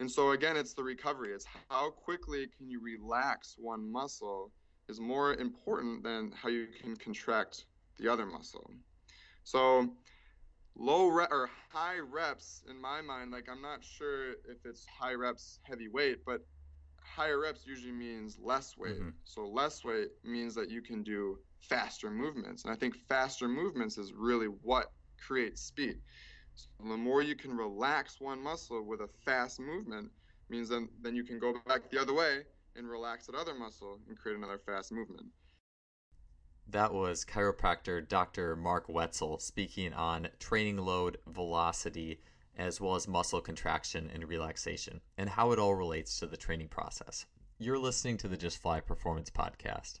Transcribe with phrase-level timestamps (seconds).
[0.00, 1.32] And so again, it's the recovery.
[1.32, 4.50] It's how quickly can you relax one muscle
[4.88, 7.66] is more important than how you can contract
[7.98, 8.68] the other muscle.
[9.44, 9.94] So
[10.74, 15.14] low rep or high reps in my mind, like I'm not sure if it's high
[15.14, 16.44] reps heavy weight, but
[17.00, 18.98] higher reps usually means less weight.
[18.98, 19.10] Mm-hmm.
[19.24, 22.64] So less weight means that you can do faster movements.
[22.64, 24.86] And I think faster movements is really what
[25.24, 25.98] creates speed.
[26.54, 30.10] So the more you can relax one muscle with a fast movement
[30.48, 32.42] means then, then you can go back the other way
[32.76, 35.26] and relax that other muscle and create another fast movement.
[36.68, 38.56] That was chiropractor Dr.
[38.56, 42.20] Mark Wetzel speaking on training load, velocity,
[42.56, 46.68] as well as muscle contraction and relaxation, and how it all relates to the training
[46.68, 47.26] process.
[47.58, 50.00] You're listening to the Just Fly Performance Podcast.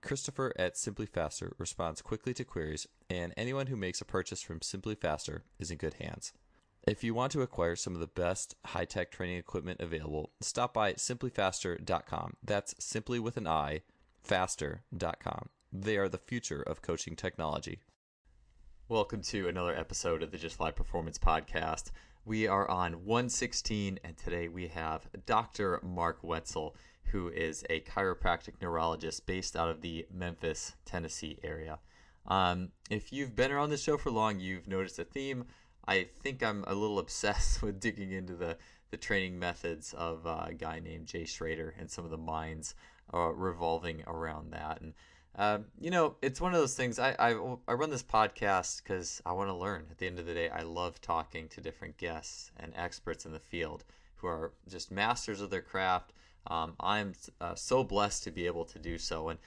[0.00, 4.62] Christopher at Simply Faster responds quickly to queries, and anyone who makes a purchase from
[4.62, 6.32] Simply Faster is in good hands.
[6.88, 10.72] If you want to acquire some of the best high tech training equipment available, stop
[10.72, 12.34] by simplyfaster.com.
[12.42, 13.82] That's simply with an I,
[14.22, 15.48] faster.com.
[15.72, 17.80] They are the future of coaching technology.
[18.88, 21.90] Welcome to another episode of the Just Fly Performance Podcast.
[22.24, 25.80] We are on 116, and today we have Dr.
[25.82, 26.74] Mark Wetzel
[27.12, 31.78] who is a chiropractic neurologist based out of the Memphis, Tennessee area.
[32.26, 35.46] Um, if you've been around the show for long, you've noticed a theme.
[35.86, 38.56] I think I'm a little obsessed with digging into the,
[38.90, 42.74] the training methods of a guy named Jay Schroeder and some of the minds
[43.12, 44.80] uh, revolving around that.
[44.80, 44.94] And
[45.36, 46.98] uh, you know, it's one of those things.
[46.98, 49.86] I I, I run this podcast because I want to learn.
[49.90, 53.32] At the end of the day, I love talking to different guests and experts in
[53.32, 53.84] the field
[54.16, 56.12] who are just masters of their craft
[56.46, 59.38] um, I'm uh, so blessed to be able to do so, and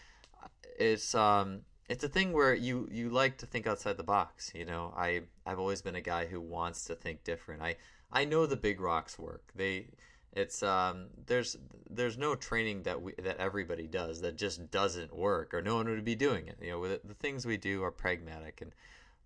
[0.79, 4.51] it's um, it's a thing where you you like to think outside the box.
[4.55, 7.61] You know, I I've always been a guy who wants to think different.
[7.61, 7.77] I
[8.11, 9.51] I know the big rocks work.
[9.55, 9.87] They
[10.35, 11.57] it's um there's
[11.89, 15.87] there's no training that we that everybody does that just doesn't work or no one
[15.87, 16.57] would be doing it.
[16.61, 18.71] You know, the, the things we do are pragmatic and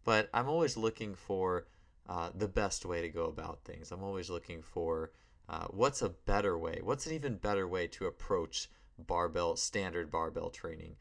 [0.04, 1.68] but I'm always looking for
[2.08, 3.92] uh, the best way to go about things.
[3.92, 5.12] I'm always looking for
[5.50, 6.80] uh, what's a better way?
[6.84, 10.96] What's an even better way to approach barbell standard barbell training?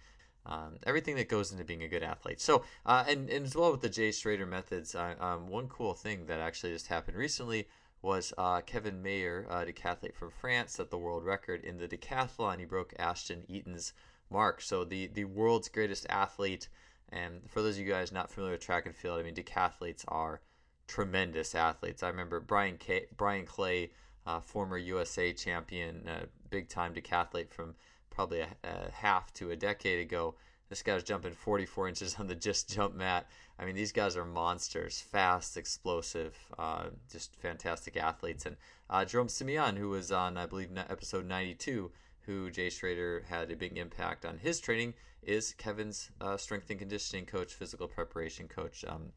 [0.45, 2.41] Um, everything that goes into being a good athlete.
[2.41, 5.93] So, uh, and, and as well with the Jay Schroeder methods, uh, um, one cool
[5.93, 7.67] thing that actually just happened recently
[8.01, 12.61] was uh, Kevin Mayer, a decathlete from France, set the world record in the decathlon.
[12.61, 13.93] He broke Ashton Eaton's
[14.31, 14.61] mark.
[14.63, 16.69] So, the, the world's greatest athlete.
[17.09, 20.05] And for those of you guys not familiar with track and field, I mean, decathletes
[20.07, 20.41] are
[20.87, 22.05] tremendous athletes.
[22.05, 23.91] I remember Brian, K- Bryan Clay
[24.27, 27.75] uh, former USA champion, uh, big time decathlete from
[28.11, 30.35] probably a, a, half to a decade ago.
[30.69, 33.29] This guy's jumping 44 inches on the just jump mat.
[33.59, 38.47] I mean, these guys are monsters, fast, explosive, uh, just fantastic athletes.
[38.47, 38.57] And
[38.91, 41.91] uh, Jerome Simian, who was on, I believe, episode 92,
[42.23, 46.79] who Jay Schroeder had a big impact on his training, is Kevin's uh, strength and
[46.79, 48.85] conditioning coach, physical preparation coach.
[48.87, 49.13] Um,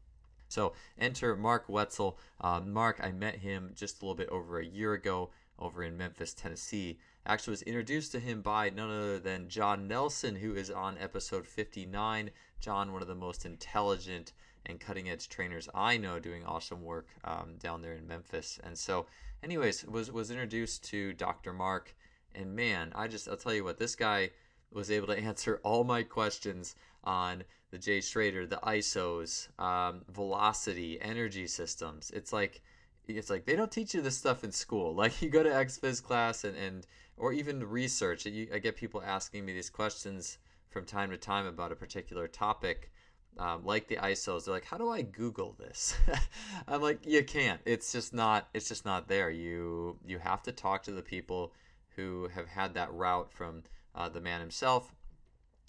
[0.50, 2.18] so enter Mark Wetzel.
[2.40, 5.96] Uh, Mark, I met him just a little bit over a year ago over in
[5.96, 6.98] Memphis, Tennessee.
[7.24, 11.46] Actually, was introduced to him by none other than John Nelson, who is on episode
[11.46, 12.30] 59.
[12.60, 14.32] John, one of the most intelligent
[14.66, 18.58] and cutting edge trainers I know, doing awesome work um, down there in Memphis.
[18.64, 19.06] And so,
[19.42, 21.52] anyways, was was introduced to Dr.
[21.52, 21.94] Mark,
[22.34, 24.30] and man, I just I'll tell you what, this guy
[24.72, 26.74] was able to answer all my questions
[27.04, 32.10] on the Jay Schroeder, the ISOs, um, velocity, energy systems.
[32.14, 32.62] It's like
[33.06, 34.94] it's like they don't teach you this stuff in school.
[35.00, 36.86] Like you go to XPhys class and, and
[37.16, 38.26] or even research.
[38.26, 40.38] You, I get people asking me these questions
[40.68, 42.90] from time to time about a particular topic,
[43.38, 44.44] um, like the ISOs.
[44.44, 45.96] They're like, "How do I Google this?"
[46.68, 47.60] I'm like, "You can't.
[47.64, 48.48] It's just not.
[48.54, 49.30] It's just not there.
[49.30, 51.52] You you have to talk to the people
[51.96, 53.62] who have had that route from
[53.94, 54.92] uh, the man himself."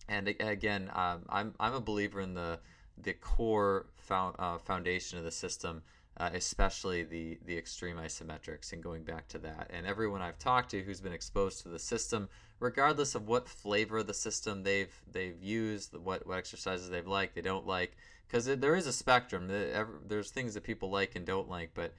[0.08, 2.60] And again, um, I'm I'm a believer in the
[2.98, 5.82] the core uh, foundation of the system
[6.18, 9.70] uh, especially the the extreme isometrics and going back to that.
[9.72, 14.00] And everyone I've talked to who's been exposed to the system, regardless of what flavor
[14.00, 17.96] of the system they've they've used, what what exercises they've liked, they don't like,
[18.28, 19.48] because there is a spectrum.
[19.48, 21.94] There's things that people like and don't like, but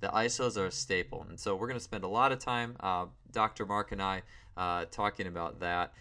[0.00, 1.26] the ISOs are a staple.
[1.28, 3.66] And so we're going to spend a lot of time, uh, Dr.
[3.66, 4.22] Mark and I,
[4.56, 5.92] uh, talking about that.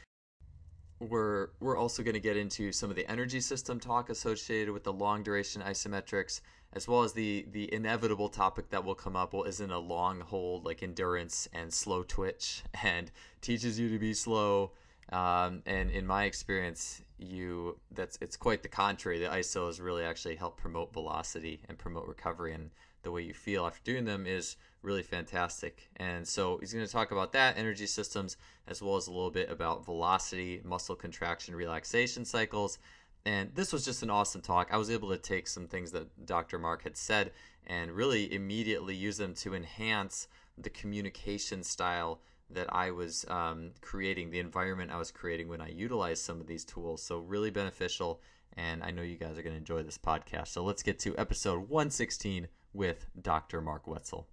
[0.99, 4.83] We're we're also going to get into some of the energy system talk associated with
[4.83, 6.41] the long duration isometrics
[6.73, 10.19] as well as the the inevitable topic that will come up well isn't a long
[10.21, 13.11] hold like endurance and slow twitch and
[13.41, 14.71] teaches you to be slow.
[15.09, 19.19] Um, and in my experience you that's it's quite the contrary.
[19.19, 22.71] The isos really actually help promote velocity and promote recovery and
[23.03, 24.57] the way you feel after doing them is
[24.88, 28.38] really fantastic and so he's going to talk about that energy systems
[28.68, 32.80] as well as a little bit about velocity muscle contraction relaxation cycles
[33.28, 34.69] and this was just an awesome talk.
[34.72, 36.57] I was able to take some things that Dr.
[36.57, 37.31] Mark had said
[37.66, 44.30] and really immediately use them to enhance the communication style that I was um, creating,
[44.30, 47.04] the environment I was creating when I utilized some of these tools.
[47.04, 48.22] So, really beneficial.
[48.56, 50.48] And I know you guys are going to enjoy this podcast.
[50.48, 53.60] So, let's get to episode 116 with Dr.
[53.60, 54.25] Mark Wetzel.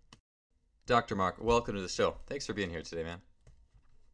[0.86, 1.16] Dr.
[1.16, 2.16] Mark, welcome to the show.
[2.26, 3.22] Thanks for being here today, man.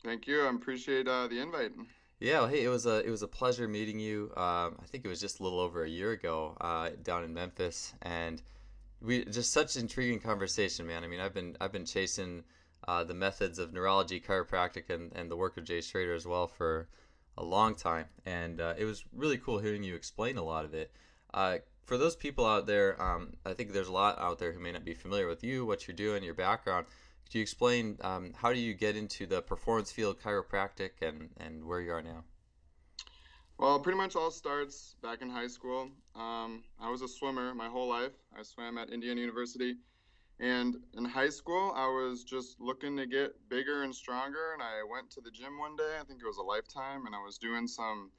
[0.05, 0.47] Thank you.
[0.47, 1.73] I appreciate uh, the invite.
[2.21, 4.31] Yeah, well, hey, it was a it was a pleasure meeting you.
[4.37, 7.35] Um, I think it was just a little over a year ago uh, down in
[7.35, 8.41] Memphis, and
[9.03, 11.03] we just such intriguing conversation, man.
[11.03, 12.45] I mean, I've been I've been chasing
[12.87, 16.47] uh, the methods of neurology, chiropractic, and, and the work of Jay Schroeder as well
[16.47, 16.89] for
[17.37, 20.73] a long time, and uh, it was really cool hearing you explain a lot of
[20.75, 20.93] it.
[21.85, 24.73] For those people out there, um, I think there's a lot out there who may
[24.73, 26.87] not be familiar with you, what you're doing, your background.
[27.25, 31.65] Could you explain um, how do you get into the performance field chiropractic and, and
[31.65, 32.25] where you are now?
[33.59, 35.91] Well, pretty much all starts back in high school.
[36.17, 38.13] Um, I was a swimmer my whole life.
[38.37, 39.77] I swam at Indiana University.
[40.41, 44.55] And in high school, I was just looking to get bigger and stronger.
[44.55, 47.15] And I went to the gym one day, I think it was a lifetime, and
[47.15, 48.11] I was doing some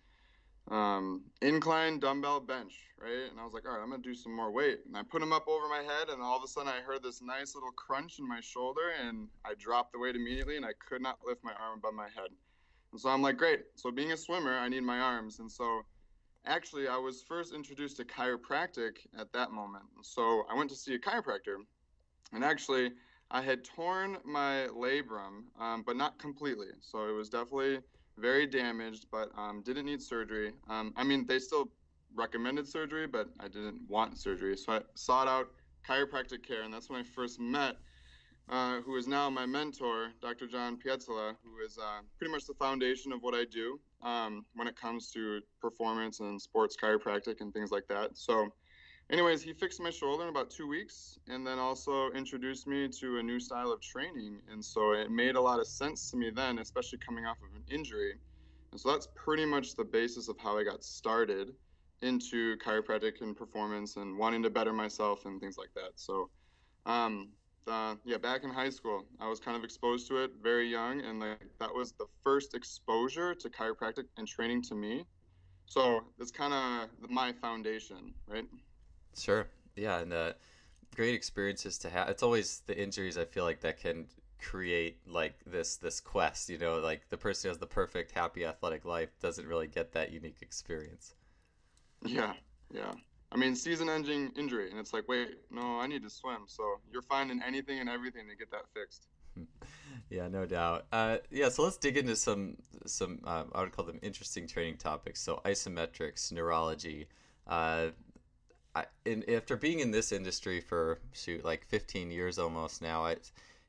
[0.71, 3.29] um, incline dumbbell bench, right?
[3.29, 4.79] And I was like, all right, I'm gonna do some more weight.
[4.87, 7.03] And I put them up over my head, and all of a sudden I heard
[7.03, 10.71] this nice little crunch in my shoulder, and I dropped the weight immediately, and I
[10.87, 12.29] could not lift my arm above my head.
[12.93, 13.61] And so I'm like, great.
[13.75, 15.39] So being a swimmer, I need my arms.
[15.39, 15.81] And so
[16.45, 19.85] actually, I was first introduced to chiropractic at that moment.
[20.03, 21.57] So I went to see a chiropractor,
[22.31, 22.91] and actually,
[23.29, 26.67] I had torn my labrum, um, but not completely.
[26.81, 27.79] So it was definitely
[28.17, 30.53] very damaged, but um, didn't need surgery.
[30.69, 31.69] Um, I mean, they still
[32.15, 34.57] recommended surgery, but I didn't want surgery.
[34.57, 35.51] So I sought out
[35.87, 37.77] chiropractic care, and that's when I first met
[38.49, 40.45] uh, who is now my mentor, Dr.
[40.45, 44.67] John Pietzola, who is uh, pretty much the foundation of what I do um, when
[44.67, 48.17] it comes to performance and sports chiropractic and things like that.
[48.17, 48.49] So
[49.11, 53.19] anyways, he fixed my shoulder in about two weeks and then also introduced me to
[53.19, 54.39] a new style of training.
[54.51, 57.55] And so it made a lot of sense to me then, especially coming off of
[57.55, 58.13] an injury.
[58.71, 61.53] And so that's pretty much the basis of how I got started
[62.01, 65.91] into chiropractic and performance and wanting to better myself and things like that.
[65.95, 66.29] So,
[66.85, 67.29] um,
[67.67, 71.01] uh, yeah, back in high school, I was kind of exposed to it very young,
[71.01, 75.05] and like that was the first exposure to chiropractic and training to me.
[75.67, 78.45] So it's kind of my foundation, right?
[79.17, 79.47] Sure.
[79.75, 80.33] Yeah, and uh,
[80.95, 82.09] great experiences to have.
[82.09, 84.07] It's always the injuries I feel like that can
[84.39, 86.49] create like this this quest.
[86.49, 89.93] You know, like the person who has the perfect, happy, athletic life doesn't really get
[89.93, 91.13] that unique experience.
[92.03, 92.33] Yeah,
[92.73, 92.91] yeah.
[93.33, 96.43] I mean, season-ending injury, and it's like, wait, no, I need to swim.
[96.47, 99.07] So you're finding anything and everything to get that fixed.
[100.09, 100.85] yeah, no doubt.
[100.91, 104.77] Uh, yeah, so let's dig into some some uh, I would call them interesting training
[104.77, 105.21] topics.
[105.21, 107.07] So isometrics, neurology,
[107.47, 107.87] uh,
[108.75, 113.17] I, in, after being in this industry for shoot like 15 years almost now, I,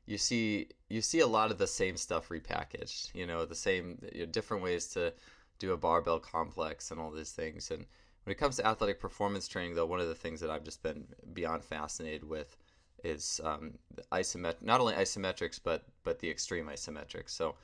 [0.05, 3.13] you see you see a lot of the same stuff repackaged.
[3.13, 5.13] You know, the same you know, different ways to
[5.59, 7.71] do a barbell complex and all these things.
[7.71, 7.85] And
[8.23, 10.83] when it comes to athletic performance training, though, one of the things that I've just
[10.83, 12.55] been beyond fascinated with
[13.03, 13.73] is um,
[14.13, 17.29] isomet not only isometrics but but the extreme isometrics.
[17.29, 17.55] So.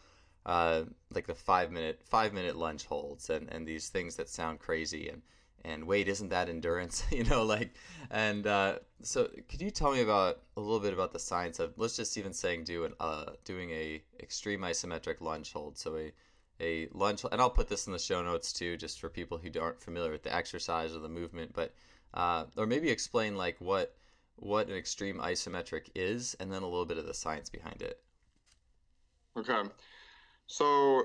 [0.46, 4.58] Uh, like the five minute five minute lunge holds and, and these things that sound
[4.58, 5.22] crazy and
[5.66, 7.74] and wait isn't that endurance you know like
[8.12, 11.74] and uh, so could you tell me about a little bit about the science of
[11.78, 16.12] let's just even saying do an uh, doing a extreme isometric lunge hold so a
[16.62, 19.50] a lunge, and I'll put this in the show notes too, just for people who
[19.60, 21.54] aren't familiar with the exercise or the movement.
[21.54, 21.74] But
[22.14, 23.96] uh, or maybe explain like what
[24.36, 28.02] what an extreme isometric is, and then a little bit of the science behind it.
[29.38, 29.70] Okay,
[30.48, 31.04] so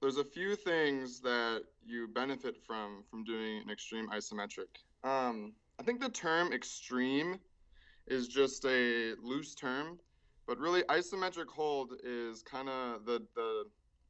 [0.00, 4.68] there's a few things that you benefit from from doing an extreme isometric.
[5.04, 7.38] Um, I think the term extreme
[8.06, 9.98] is just a loose term,
[10.46, 13.64] but really isometric hold is kind of the the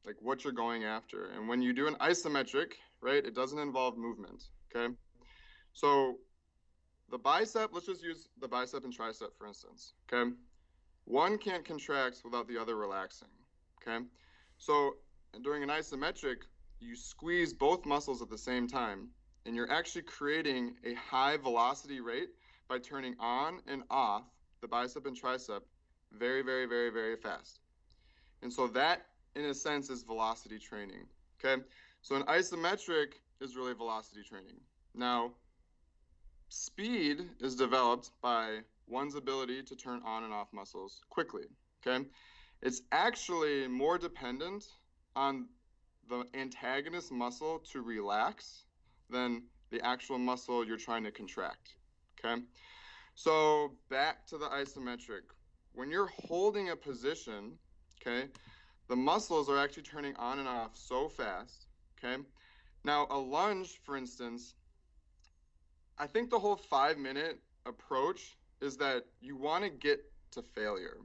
[0.05, 1.31] like what you're going after.
[1.35, 4.43] And when you do an isometric, right, it doesn't involve movement.
[4.73, 4.93] Okay.
[5.73, 6.17] So
[7.09, 9.93] the bicep, let's just use the bicep and tricep for instance.
[10.11, 10.31] Okay.
[11.05, 13.29] One can't contract without the other relaxing.
[13.81, 14.05] Okay.
[14.59, 14.95] So
[15.43, 16.43] during an isometric,
[16.79, 19.09] you squeeze both muscles at the same time,
[19.45, 22.29] and you're actually creating a high velocity rate
[22.67, 24.23] by turning on and off
[24.61, 25.61] the bicep and tricep
[26.11, 27.59] very, very, very, very fast.
[28.41, 29.05] And so that
[29.35, 31.05] in a sense, is velocity training.
[31.43, 31.61] Okay,
[32.01, 34.59] so an isometric is really velocity training.
[34.93, 35.31] Now,
[36.49, 41.43] speed is developed by one's ability to turn on and off muscles quickly.
[41.85, 42.05] Okay,
[42.61, 44.65] it's actually more dependent
[45.19, 45.47] on
[46.09, 48.63] the antagonist muscle to relax
[49.09, 51.75] than the actual muscle you're trying to contract.
[52.17, 52.41] Okay,
[53.15, 55.25] so back to the isometric.
[55.73, 57.57] When you're holding a position,
[58.01, 58.29] okay,
[58.87, 61.67] the muscles are actually turning on and off so fast.
[61.97, 62.21] Okay.
[62.83, 64.55] Now, a lunge, for instance,
[65.97, 69.99] I think the whole five minute approach is that you want to get
[70.31, 70.97] to failure.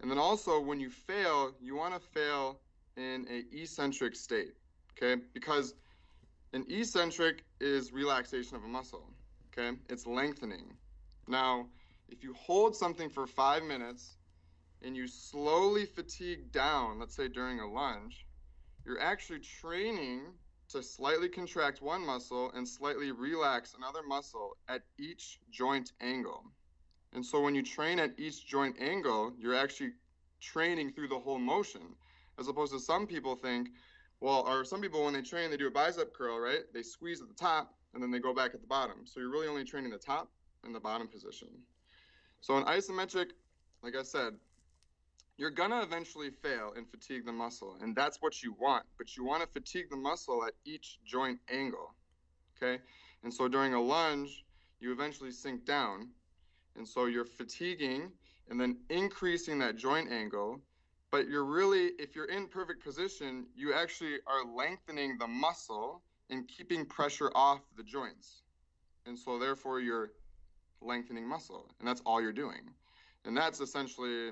[0.00, 2.60] And then also, when you fail, you want to fail
[3.00, 4.54] in a eccentric state.
[4.96, 5.20] Okay.
[5.32, 5.74] Because
[6.52, 9.08] an eccentric is relaxation of a muscle.
[9.52, 9.76] Okay.
[9.88, 10.74] It's lengthening.
[11.26, 11.66] Now,
[12.08, 14.16] if you hold something for five minutes
[14.82, 18.26] and you slowly fatigue down, let's say during a lunge,
[18.84, 20.22] you're actually training
[20.70, 26.44] to slightly contract one muscle and slightly relax another muscle at each joint angle.
[27.12, 29.90] And so when you train at each joint angle, you're actually
[30.40, 31.82] training through the whole motion,
[32.40, 33.68] as opposed to some people think,
[34.20, 36.60] well, or some people when they train, they do a bicep curl, right?
[36.74, 39.04] They squeeze at the top and then they go back at the bottom.
[39.04, 40.30] So you're really only training the top
[40.64, 41.48] and the bottom position.
[42.40, 43.30] So in isometric,
[43.82, 44.34] like I said,
[45.36, 47.76] you're to eventually fail and fatigue the muscle.
[47.80, 48.84] And that's what you want.
[48.98, 51.94] But you want to fatigue the muscle at each joint angle.
[52.56, 52.82] Okay?
[53.22, 54.44] And so during a lunge,
[54.80, 56.08] you eventually sink down.
[56.76, 58.12] And so you're fatiguing
[58.50, 60.60] and then increasing that joint angle.
[61.10, 66.46] But you're really, if you're in perfect position, you actually are lengthening the muscle and
[66.46, 68.42] keeping pressure off the joints.
[69.06, 70.12] And so therefore, you're
[70.80, 71.74] lengthening muscle.
[71.80, 72.70] And that's all you're doing.
[73.24, 74.30] And that's essentially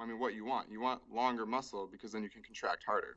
[0.00, 0.70] I mean, what you want.
[0.70, 3.16] You want longer muscle because then you can contract harder.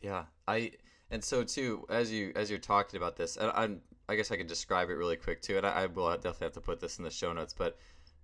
[0.00, 0.72] Yeah, I
[1.10, 4.36] and so too as you as you're talking about this, and I'm I guess I
[4.36, 6.98] could describe it really quick too, and I, I will definitely have to put this
[6.98, 7.54] in the show notes.
[7.56, 7.76] But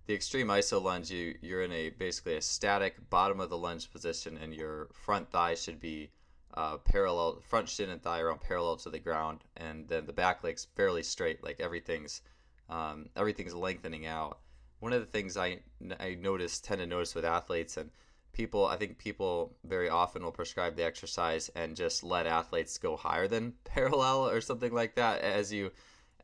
[0.07, 3.91] the extreme iso lunge, you you're in a basically a static bottom of the lunge
[3.91, 6.11] position, and your front thigh should be
[6.53, 10.43] uh, parallel, front shin and thigh around parallel to the ground, and then the back
[10.43, 12.21] legs fairly straight, like everything's
[12.69, 14.39] um, everything's lengthening out.
[14.79, 15.59] One of the things I
[15.99, 17.89] I notice tend to notice with athletes and
[18.35, 22.97] people I think people very often will prescribe the exercise and just let athletes go
[22.97, 25.71] higher than parallel or something like that as you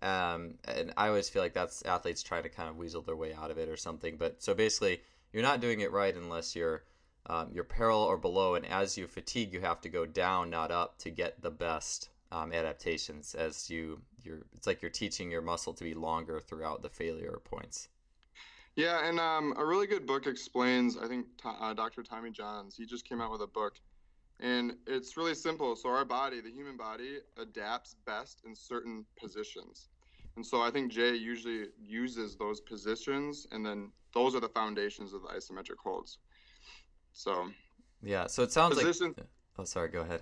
[0.02, 3.34] um, and I always feel like that's athletes trying to kind of weasel their way
[3.34, 5.02] out of it or something but so basically
[5.34, 6.84] you're not doing it right unless you're
[7.28, 10.72] um, you're parallel or below and as you fatigue you have to go down not
[10.72, 15.42] up to get the best um, adaptations as you you're it's like you're teaching your
[15.42, 17.88] muscle to be longer throughout the failure points
[18.76, 20.98] yeah, and um, a really good book explains.
[20.98, 22.04] I think uh, Dr.
[22.04, 22.76] Tommy Johns.
[22.76, 23.74] He just came out with a book,
[24.42, 25.76] and it's really simple.
[25.76, 29.90] So our body, the human body, adapts best in certain positions,
[30.36, 35.14] and so I think Jay usually uses those positions, and then those are the foundations
[35.14, 36.20] of the isometric holds.
[37.14, 37.50] So.
[38.02, 38.28] Yeah.
[38.28, 39.28] So it sounds position, like.
[39.58, 39.90] Oh, sorry.
[39.90, 40.22] Go ahead.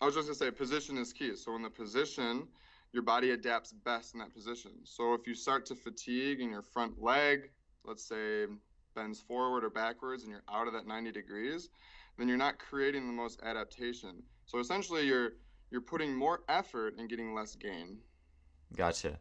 [0.00, 1.34] I was just gonna say position is key.
[1.36, 2.46] So in the position,
[2.92, 4.72] your body adapts best in that position.
[4.84, 7.50] So if you start to fatigue in your front leg,
[7.84, 8.46] let's say
[8.94, 11.68] bends forward or backwards and you're out of that 90 degrees,
[12.18, 14.22] then you're not creating the most adaptation.
[14.46, 15.32] So essentially you're
[15.70, 17.98] you're putting more effort and getting less gain.
[18.76, 19.18] Gotcha.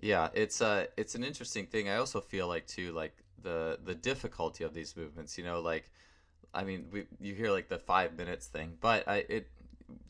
[0.00, 1.88] Yeah, it's uh it's an interesting thing.
[1.88, 5.90] I also feel like too like the the difficulty of these movements, you know, like
[6.54, 9.50] I mean, we, you hear like the 5 minutes thing, but I it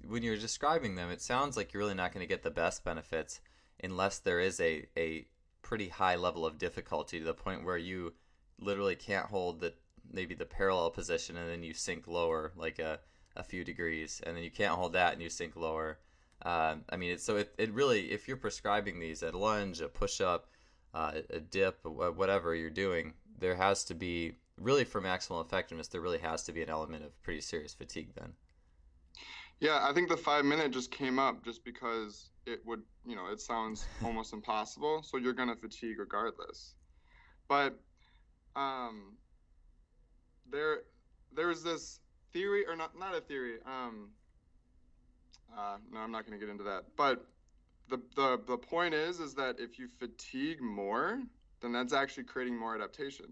[0.06, 2.84] when you're describing them, it sounds like you're really not going to get the best
[2.84, 3.40] benefits
[3.82, 5.26] unless there is a a
[5.62, 8.14] pretty high level of difficulty to the point where you
[8.60, 9.74] literally can't hold the
[10.12, 12.98] maybe the parallel position and then you sink lower like a,
[13.36, 15.98] a few degrees, and then you can't hold that and you sink lower.
[16.42, 20.20] Um, I mean, so it, it really, if you're prescribing these, a lunge, a push
[20.20, 20.48] up,
[20.94, 26.00] uh, a dip, whatever you're doing, there has to be, really for maximal effectiveness, there
[26.00, 28.32] really has to be an element of pretty serious fatigue then.
[29.60, 33.26] Yeah, I think the five minute just came up just because it would, you know,
[33.26, 35.02] it sounds almost impossible.
[35.02, 36.74] So you're going to fatigue regardless.
[37.48, 37.78] But
[38.54, 39.16] um,
[40.50, 40.78] there,
[41.34, 42.00] there's this
[42.32, 43.58] theory, or not, not a theory.
[43.66, 44.10] Um,
[45.56, 46.84] uh, no, I'm not going to get into that.
[46.96, 47.26] But
[47.88, 51.20] the, the the point is, is that if you fatigue more,
[51.60, 53.26] then that's actually creating more adaptation.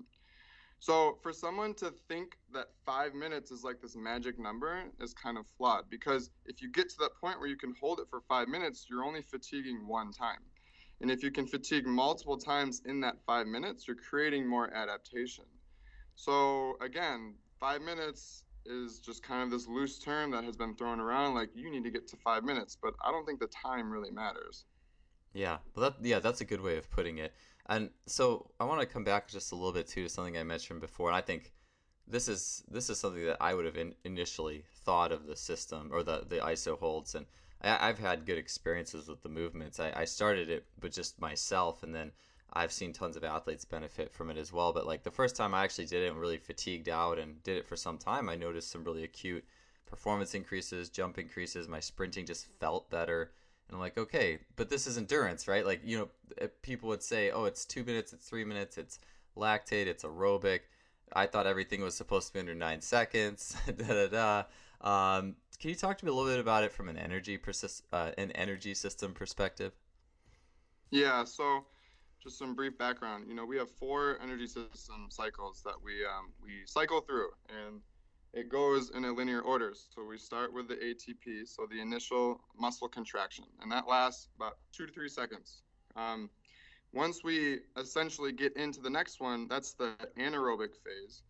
[0.78, 5.38] So for someone to think that five minutes is like this magic number is kind
[5.38, 8.20] of flawed because if you get to that point where you can hold it for
[8.28, 10.40] five minutes, you're only fatiguing one time.
[11.00, 15.44] And if you can fatigue multiple times in that five minutes, you're creating more adaptation.
[16.16, 20.98] So again, five minutes is just kind of this loose term that has been thrown
[20.98, 23.90] around like you need to get to five minutes, but I don't think the time
[23.90, 24.64] really matters.
[25.32, 27.34] Yeah, well, that yeah, that's a good way of putting it.
[27.66, 30.42] And so I want to come back just a little bit too to something I
[30.42, 31.52] mentioned before, and I think
[32.08, 35.90] this is this is something that I would have in, initially thought of the system
[35.92, 37.26] or the the ISO holds, and
[37.60, 39.80] I, have had good experiences with the movements.
[39.80, 42.12] I, I started it, but just myself, and then
[42.52, 44.72] I've seen tons of athletes benefit from it as well.
[44.72, 47.56] But like the first time I actually did it and really fatigued out and did
[47.56, 49.44] it for some time, I noticed some really acute
[49.86, 51.68] performance increases, jump increases.
[51.68, 53.30] My sprinting just felt better.
[53.68, 55.66] And I'm like, okay, but this is endurance, right?
[55.66, 56.08] Like, you know,
[56.40, 59.00] eh, people would say, oh, it's two minutes, it's three minutes, it's
[59.36, 60.60] lactate, it's aerobic.
[61.12, 63.56] I thought everything was supposed to be under nine seconds.
[63.66, 64.44] da da da.
[64.80, 67.84] Um, can you talk to me a little bit about it from an energy persist,
[67.92, 69.72] uh, an energy system perspective?
[70.90, 71.24] Yeah.
[71.24, 71.64] So,
[72.26, 73.24] just some brief background.
[73.28, 77.80] You know, we have four energy system cycles that we um, we cycle through, and
[78.34, 79.74] it goes in a linear order.
[79.74, 84.58] So we start with the ATP, so the initial muscle contraction, and that lasts about
[84.72, 85.62] two to three seconds.
[85.94, 86.28] Um,
[86.92, 91.22] once we essentially get into the next one, that's the anaerobic phase.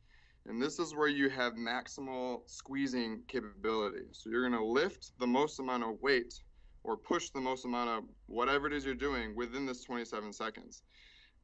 [0.46, 4.06] And this is where you have maximal squeezing capability.
[4.12, 6.40] So you're going to lift the most amount of weight
[6.86, 10.82] or push the most amount of whatever it is you're doing within this 27 seconds.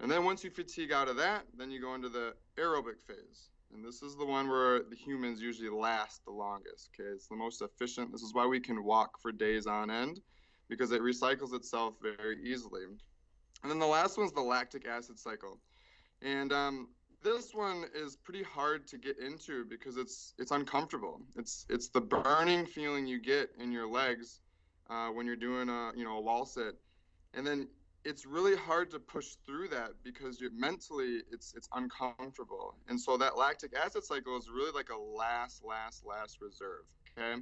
[0.01, 3.51] And then once you fatigue out of that, then you go into the aerobic phase.
[3.75, 6.91] And this is the one where the humans usually last the longest.
[6.95, 8.13] Okay, it's the most efficient.
[8.13, 10.21] This is why we can walk for days on end
[10.69, 12.83] because it recycles itself very easily.
[13.63, 15.59] And then the last one's the lactic acid cycle.
[16.21, 16.89] And um,
[17.23, 21.21] this one is pretty hard to get into because it's it's uncomfortable.
[21.37, 24.41] It's it's the burning feeling you get in your legs
[24.93, 26.75] uh, when you're doing a you know a wall sit,
[27.35, 27.69] and then
[28.05, 32.75] it's really hard to push through that because you're mentally it's it's uncomfortable.
[32.89, 36.85] And so that lactic acid cycle is really like a last last last reserve
[37.17, 37.41] okay?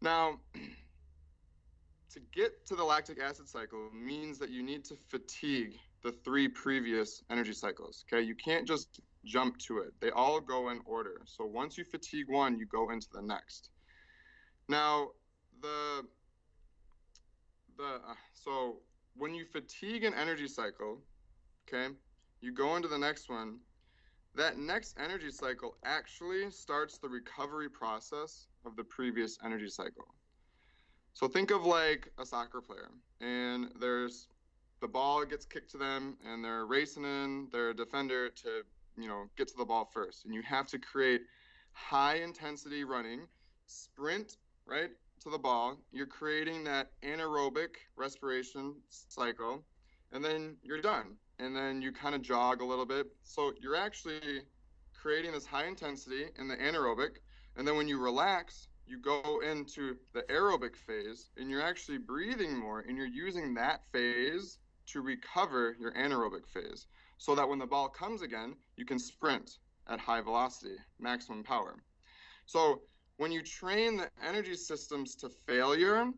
[0.00, 6.12] Now to get to the lactic acid cycle means that you need to fatigue the
[6.24, 8.22] three previous energy cycles okay?
[8.22, 9.94] You can't just jump to it.
[10.00, 11.22] They all go in order.
[11.24, 13.70] So once you fatigue one you go into the next.
[14.68, 15.08] Now
[15.62, 16.04] the
[17.82, 18.00] the
[18.32, 18.76] so
[19.16, 20.98] when you fatigue an energy cycle,
[21.68, 21.94] okay,
[22.40, 23.58] you go into the next one.
[24.34, 30.06] That next energy cycle actually starts the recovery process of the previous energy cycle.
[31.12, 32.88] So think of like a soccer player,
[33.20, 34.28] and there's
[34.80, 38.62] the ball gets kicked to them, and they're racing in their defender to
[38.96, 41.22] you know get to the ball first, and you have to create
[41.72, 43.26] high intensity running,
[43.66, 44.90] sprint right
[45.22, 49.64] to the ball, you're creating that anaerobic respiration cycle,
[50.12, 51.16] and then you're done.
[51.38, 53.06] And then you kind of jog a little bit.
[53.22, 54.42] So you're actually
[54.94, 57.16] creating this high intensity in the anaerobic,
[57.56, 62.56] and then when you relax, you go into the aerobic phase, and you're actually breathing
[62.56, 66.86] more, and you're using that phase to recover your anaerobic phase
[67.18, 69.58] so that when the ball comes again, you can sprint
[69.88, 71.76] at high velocity, maximum power.
[72.46, 72.82] So
[73.16, 76.10] when you train the energy systems to failure,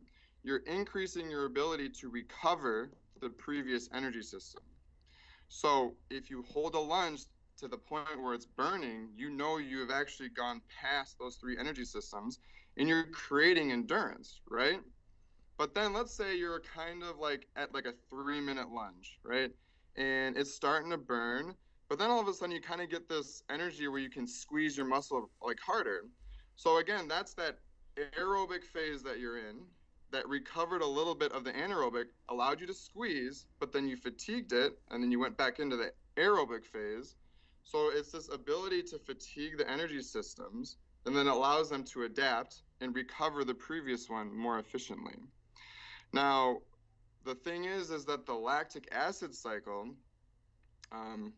[0.43, 4.63] you're increasing your ability to recover the previous energy system.
[5.49, 7.27] So if you hold a lunge
[7.59, 11.57] to the point where it's burning, you know you have actually gone past those three
[11.59, 12.39] energy systems
[12.77, 14.81] and you're creating endurance, right?
[15.57, 19.51] But then let's say you're kind of like at like a three minute lunge, right?
[19.97, 21.55] And it's starting to burn,
[21.89, 24.27] but then all of a sudden you kind of get this energy where you can
[24.27, 26.03] squeeze your muscle like harder.
[26.57, 27.59] So again, that's that
[27.97, 29.63] aerobic phase that you're in
[30.11, 33.97] that recovered a little bit of the anaerobic, allowed you to squeeze, but then you
[33.97, 37.17] fatigued it, and then you went back into the aerobic phase.
[37.65, 42.63] So it's this ability to fatigue the energy systems and then allows them to adapt
[42.81, 45.17] and recover the previous one more efficiently.
[46.13, 46.59] Now,
[47.25, 49.91] the thing is, is that the lactic acid cycle,
[50.93, 51.33] um,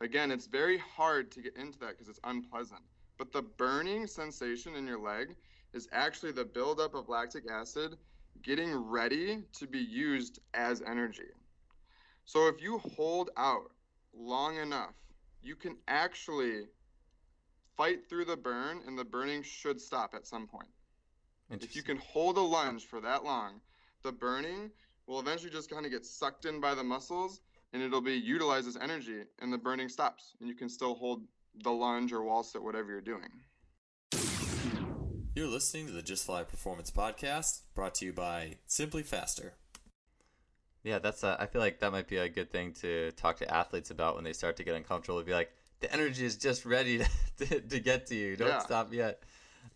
[0.00, 2.82] again, it's very hard to get into that because it's unpleasant.
[3.18, 5.34] But the burning sensation in your leg
[5.72, 7.96] is actually the buildup of lactic acid
[8.42, 11.30] getting ready to be used as energy.
[12.24, 13.72] So if you hold out
[14.14, 14.94] long enough,
[15.42, 16.66] you can actually
[17.76, 20.68] fight through the burn and the burning should stop at some point.
[21.50, 23.60] If you can hold a lunge for that long,
[24.02, 24.70] the burning
[25.06, 27.40] will eventually just kind of get sucked in by the muscles
[27.72, 31.22] and it'll be utilized as energy and the burning stops and you can still hold
[31.62, 33.28] the lunge or wall sit, whatever you're doing.
[35.34, 39.54] You're listening to the Just Fly Performance Podcast, brought to you by Simply Faster.
[40.82, 41.22] Yeah, that's.
[41.22, 44.14] A, I feel like that might be a good thing to talk to athletes about
[44.14, 45.18] when they start to get uncomfortable.
[45.20, 47.06] To be like, the energy is just ready to,
[47.46, 48.36] to, to get to you.
[48.36, 48.58] Don't yeah.
[48.58, 49.22] stop yet.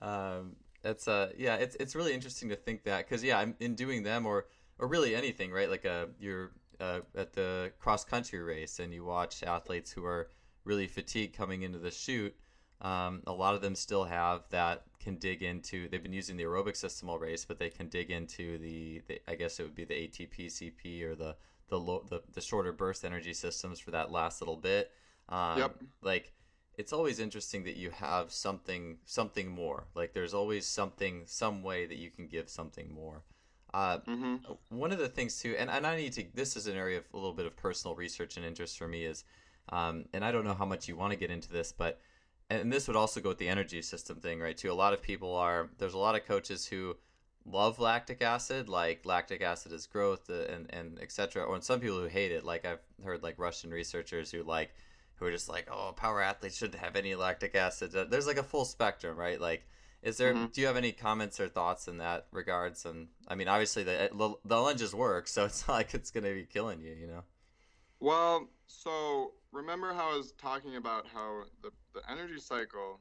[0.01, 3.75] Um, that's uh, yeah, it's it's really interesting to think that because yeah, I'm in
[3.75, 4.47] doing them or
[4.79, 5.71] or really anything, right?
[5.71, 10.05] Like a uh, you're uh, at the cross country race and you watch athletes who
[10.05, 10.29] are
[10.65, 12.35] really fatigued coming into the chute,
[12.81, 15.89] um, a lot of them still have that can dig into.
[15.89, 19.21] They've been using the aerobic system all race, but they can dig into the, the
[19.29, 21.37] I guess it would be the ATP, CP, or the
[21.69, 24.91] the, low, the the shorter burst energy systems for that last little bit.
[25.29, 25.77] Um, yep.
[26.03, 26.33] Like
[26.77, 29.85] it's always interesting that you have something something more.
[29.95, 33.23] Like there's always something some way that you can give something more.
[33.75, 34.37] Uh, mm-hmm.
[34.69, 36.25] One of the things too, and, and I need to.
[36.35, 39.05] This is an area of a little bit of personal research and interest for me.
[39.05, 39.25] Is
[39.69, 42.01] um, and I don't know how much you want to get into this, but
[42.51, 44.57] and this would also go with the energy system thing, right?
[44.57, 44.71] Too.
[44.71, 46.97] A lot of people are there's a lot of coaches who
[47.47, 51.45] love lactic acid, like lactic acid is growth uh, and and etc.
[51.45, 54.75] Or some people who hate it, like I've heard like Russian researchers who like
[55.17, 57.93] who are just like, oh, power athletes shouldn't have any lactic acid.
[58.11, 59.41] There's like a full spectrum, right?
[59.41, 59.67] Like,
[60.03, 60.35] is there?
[60.35, 60.47] Mm-hmm.
[60.47, 62.85] Do you have any comments or thoughts in that regards?
[62.85, 66.35] And I mean, obviously the the lunges work, so it's not like it's going to
[66.35, 67.23] be killing you, you know.
[68.01, 73.01] Well, so remember how I was talking about how the, the energy cycle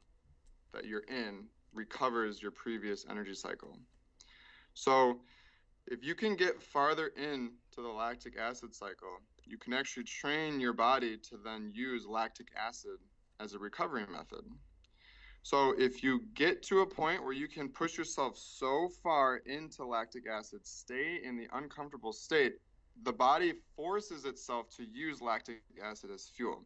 [0.73, 3.77] that you're in recovers your previous energy cycle.
[4.73, 5.21] So
[5.87, 10.59] if you can get farther in to the lactic acid cycle, you can actually train
[10.59, 12.97] your body to then use lactic acid
[13.39, 14.43] as a recovery method.
[15.43, 19.85] So if you get to a point where you can push yourself so far into
[19.85, 22.55] lactic acid, stay in the uncomfortable state
[23.03, 26.65] the body forces itself to use lactic acid as fuel.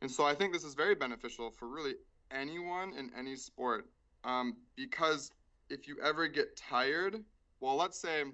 [0.00, 1.94] And so I think this is very beneficial for really
[2.30, 3.86] anyone in any sport
[4.24, 5.30] um, because
[5.68, 7.22] if you ever get tired,
[7.60, 8.24] well, let's say,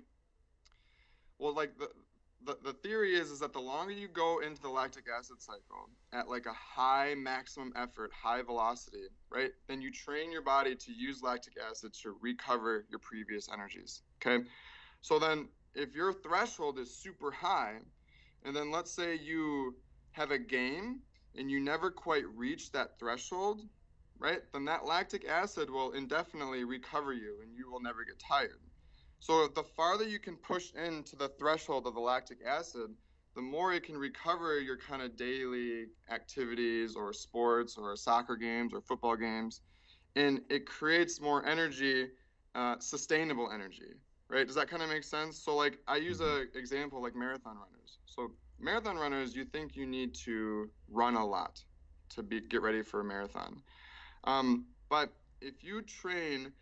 [1.38, 1.88] well, like the,
[2.44, 5.90] the, the theory is is that the longer you go into the lactic acid cycle
[6.12, 9.50] at like a high maximum effort, high velocity, right?
[9.66, 14.02] Then you train your body to use lactic acid to recover your previous energies.
[14.24, 14.44] Okay.
[15.00, 17.76] So then if your threshold is super high,
[18.44, 19.76] and then let's say you
[20.10, 21.00] have a game
[21.36, 23.62] and you never quite reach that threshold,
[24.18, 24.40] right?
[24.52, 28.60] Then that lactic acid will indefinitely recover you and you will never get tired.
[29.20, 32.90] So the farther you can push into the threshold of the lactic acid,
[33.36, 38.72] the more it can recover your kind of daily activities or sports or soccer games
[38.74, 39.60] or football games.
[40.16, 42.08] And it creates more energy,
[42.56, 43.94] uh, sustainable energy
[44.28, 44.46] right?
[44.46, 45.38] Does that kind of make sense?
[45.38, 46.56] So like I use mm-hmm.
[46.56, 47.98] a example like marathon runners.
[48.06, 51.62] So marathon runners, you think you need to run a lot
[52.10, 53.62] to be get ready for a marathon,
[54.24, 56.52] um, but if you train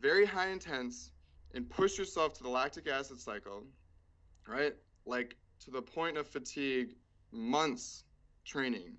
[0.00, 1.10] very high intense
[1.54, 3.64] and push yourself to the lactic acid cycle,
[4.46, 4.74] right?
[5.06, 6.94] Like to the point of fatigue,
[7.32, 8.04] months
[8.44, 8.92] training,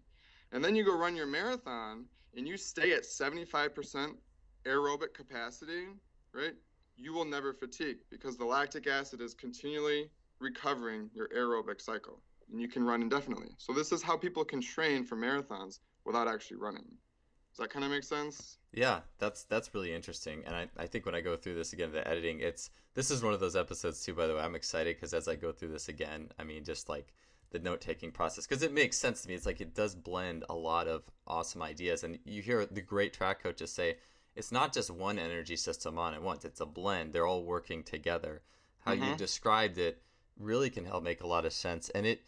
[0.51, 4.15] and then you go run your marathon and you stay at 75%
[4.65, 5.87] aerobic capacity,
[6.33, 6.53] right?
[6.99, 10.09] You will never fatigue because the lactic acid is continually
[10.39, 13.49] recovering your aerobic cycle and you can run indefinitely.
[13.57, 16.85] So this is how people can train for marathons without actually running.
[17.51, 18.57] Does that kind of make sense?
[18.73, 20.43] Yeah, that's that's really interesting.
[20.45, 23.23] And I, I think when I go through this again, the editing, it's this is
[23.23, 24.13] one of those episodes too.
[24.13, 26.89] By the way, I'm excited because as I go through this again, I mean, just
[26.89, 27.13] like
[27.51, 29.33] the note taking process, because it makes sense to me.
[29.33, 33.13] It's like it does blend a lot of awesome ideas, and you hear the great
[33.13, 33.97] track coaches say,
[34.39, 37.83] it's not just one energy system on at once it's a blend they're all working
[37.83, 38.41] together
[38.85, 39.03] how mm-hmm.
[39.03, 40.01] you described it
[40.39, 42.21] really can help make a lot of sense and it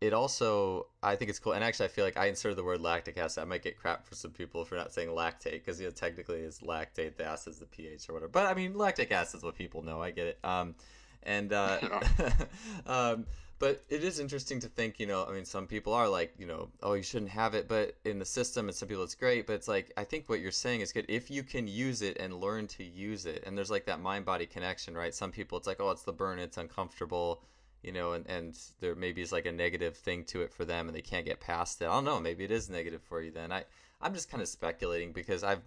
[0.00, 2.80] it also i think it's cool and actually i feel like i inserted the word
[2.80, 5.86] lactic acid i might get crap for some people for not saying lactate because you
[5.86, 9.12] know technically it's lactate the acid is the ph or whatever but i mean lactic
[9.12, 10.74] acid is what people know i get it um
[11.22, 11.78] And uh,
[12.86, 13.26] um,
[13.60, 16.46] but it is interesting to think, you know, I mean, some people are like, you
[16.46, 19.46] know, oh, you shouldn't have it, but in the system, and some people it's great.
[19.46, 22.16] But it's like, I think what you're saying is good if you can use it
[22.18, 23.44] and learn to use it.
[23.46, 25.14] And there's like that mind body connection, right?
[25.14, 27.42] Some people, it's like, oh, it's the burn, it's uncomfortable,
[27.82, 30.88] you know, and, and there maybe is like a negative thing to it for them
[30.88, 31.84] and they can't get past it.
[31.84, 32.18] I don't know.
[32.18, 33.52] Maybe it is negative for you then.
[33.52, 33.64] I,
[34.00, 35.60] I'm just kind of speculating because I've,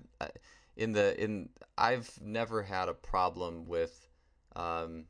[0.75, 4.10] in the, in, I've never had a problem with,
[4.56, 5.06] um,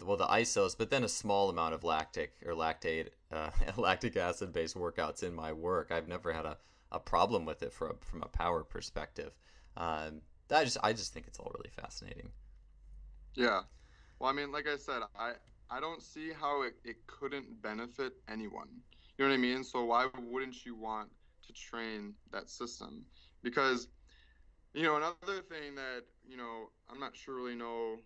[0.00, 4.52] well the isos but then a small amount of lactic or lactate uh, lactic acid
[4.52, 5.90] based workouts in my work.
[5.90, 6.58] I've never had a,
[6.90, 9.32] a problem with it a, from a power perspective.
[9.76, 12.30] Um, i just i just think it's all really fascinating.
[13.34, 13.62] Yeah.
[14.18, 15.32] Well i mean like i said i
[15.70, 18.68] i don't see how it, it couldn't benefit anyone.
[19.18, 19.64] You know what i mean?
[19.64, 21.10] So why wouldn't you want
[21.46, 23.04] to train that system?
[23.42, 23.88] Because
[24.74, 27.98] you know another thing that you know i'm not sure really know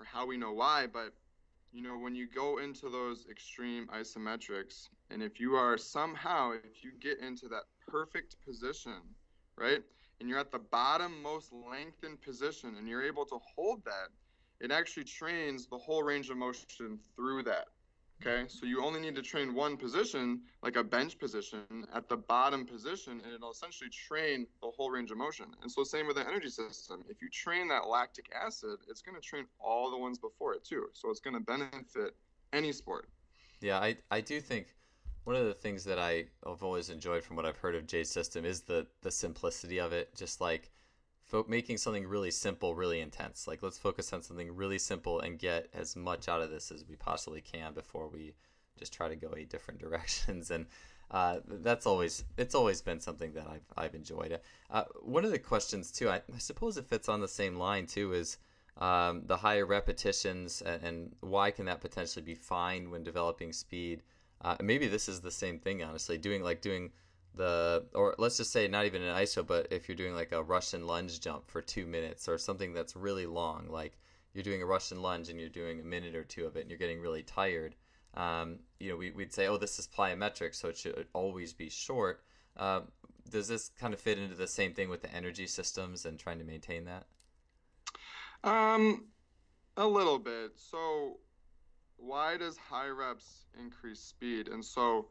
[0.00, 1.12] or how we know why but
[1.74, 6.84] you know, when you go into those extreme isometrics, and if you are somehow, if
[6.84, 9.00] you get into that perfect position,
[9.58, 9.82] right,
[10.20, 14.08] and you're at the bottom most lengthened position and you're able to hold that,
[14.60, 17.66] it actually trains the whole range of motion through that.
[18.20, 22.16] Okay, so you only need to train one position, like a bench position, at the
[22.16, 25.46] bottom position, and it'll essentially train the whole range of motion.
[25.62, 27.04] And so, same with the energy system.
[27.08, 30.64] If you train that lactic acid, it's going to train all the ones before it
[30.64, 30.86] too.
[30.92, 32.16] So it's going to benefit
[32.52, 33.08] any sport.
[33.60, 34.74] Yeah, I I do think
[35.24, 38.10] one of the things that I have always enjoyed from what I've heard of Jay's
[38.10, 40.14] system is the the simplicity of it.
[40.14, 40.70] Just like
[41.24, 45.38] fo- making something really simple really intense like let's focus on something really simple and
[45.38, 48.34] get as much out of this as we possibly can before we
[48.78, 50.66] just try to go eight different directions and
[51.10, 54.40] uh, that's always it's always been something that I've I've enjoyed.
[54.70, 57.86] Uh, one of the questions too, I, I, suppose it fits on the same line
[57.86, 58.38] too, is
[58.78, 64.02] um, the higher repetitions and, and, why can that potentially be fine when developing speed?
[64.40, 66.18] Uh, maybe this is the same thing, honestly.
[66.18, 66.90] Doing like doing
[67.36, 70.42] the or let's just say not even an iso but if you're doing like a
[70.42, 73.98] russian lunge jump for two minutes or something that's really long like
[74.32, 76.70] you're doing a russian lunge and you're doing a minute or two of it and
[76.70, 77.74] you're getting really tired
[78.16, 81.68] um, you know we, would say oh this is plyometric so it should always be
[81.68, 82.22] short.
[82.56, 82.88] Um,
[83.30, 86.38] does this kind of fit into the same thing with the energy systems and trying
[86.38, 87.06] to maintain that?
[88.44, 89.06] Um
[89.76, 90.52] a little bit.
[90.56, 91.18] So
[91.96, 94.48] why does high reps increase speed?
[94.48, 95.06] And so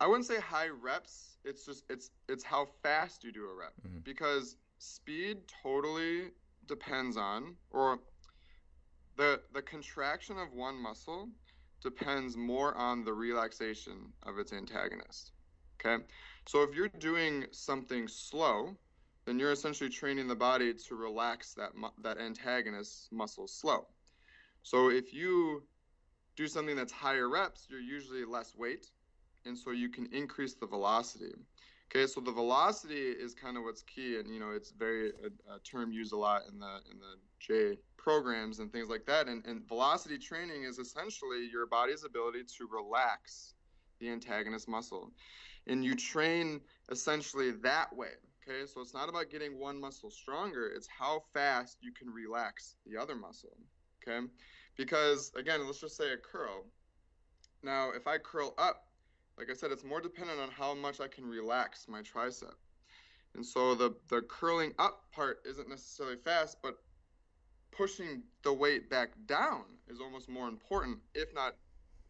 [0.00, 1.36] I wouldn't say high reps.
[1.44, 3.98] It's just it's it's how fast you do a rep mm-hmm.
[4.04, 6.30] because speed totally
[6.66, 7.98] depends on or
[9.16, 11.28] the the contraction of one muscle
[11.82, 15.32] depends more on the relaxation of its antagonist.
[15.80, 16.02] Okay?
[16.46, 18.76] So if you're doing something slow,
[19.26, 21.70] then you're essentially training the body to relax that
[22.02, 23.86] that antagonist muscle slow.
[24.62, 25.62] So if you
[26.36, 28.86] do something that's higher reps, you're usually less weight
[29.44, 31.32] and so you can increase the velocity.
[31.90, 35.54] Okay, so the velocity is kind of what's key, and you know it's very a,
[35.54, 39.26] a, term used a lot in the in the Jay programs and things like that.
[39.26, 43.54] And, and velocity training is essentially your body's ability to relax
[44.00, 45.12] the antagonist muscle,
[45.66, 48.12] and you train essentially that way.
[48.46, 52.76] Okay, so it's not about getting one muscle stronger; it's how fast you can relax
[52.86, 53.56] the other muscle.
[54.06, 54.26] Okay,
[54.76, 56.66] because again, let's just say a curl.
[57.62, 58.87] Now, if I curl up
[59.38, 62.54] like I said, it's more dependent on how much I can relax my tricep.
[63.34, 66.78] And so the, the curling up part isn't necessarily fast, but
[67.70, 71.54] pushing the weight back down is almost more important, if not,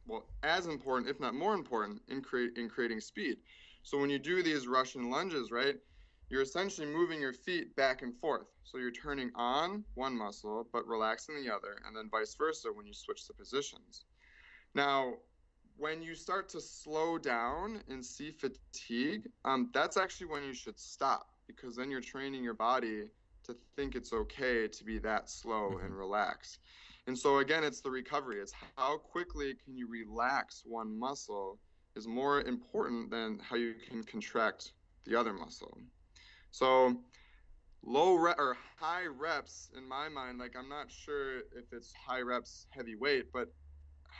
[0.06, 3.36] well, as important, if not more important, in, create, in creating speed.
[3.82, 5.76] So when you do these Russian lunges, right,
[6.30, 8.46] you're essentially moving your feet back and forth.
[8.64, 12.86] So you're turning on one muscle, but relaxing the other, and then vice versa when
[12.86, 14.04] you switch the positions.
[14.74, 15.14] Now,
[15.78, 20.78] when you start to slow down and see fatigue, um, that's actually when you should
[20.78, 23.04] stop because then you're training your body
[23.44, 25.86] to think it's okay to be that slow mm-hmm.
[25.86, 26.58] and relaxed.
[27.06, 28.40] And so again, it's the recovery.
[28.40, 31.58] It's how quickly can you relax one muscle
[31.96, 34.72] is more important than how you can contract
[35.06, 35.78] the other muscle.
[36.50, 37.00] So
[37.82, 42.20] low rep or high reps in my mind, like I'm not sure if it's high
[42.20, 43.48] reps heavy weight, but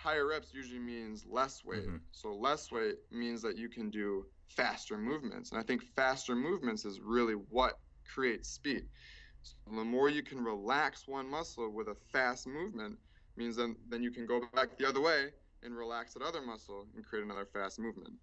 [0.03, 1.87] higher reps usually means less weight.
[1.87, 1.97] Mm-hmm.
[2.13, 5.51] So less weight means that you can do faster movements.
[5.51, 7.79] And I think faster movements is really what
[8.13, 8.87] creates speed.
[9.43, 12.99] So the more you can relax one muscle with a fast movement
[13.37, 15.29] means then, then you can go back the other way
[15.63, 18.15] and relax that other muscle and create another fast movement.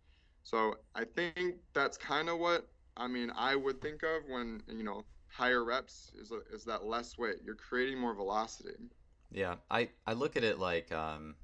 [0.44, 4.84] So I think that's kind of what I mean I would think of when you
[4.84, 7.38] know higher reps is, a, is that less weight.
[7.44, 8.76] You're creating more velocity.
[9.32, 11.36] Yeah, I I look at it like um,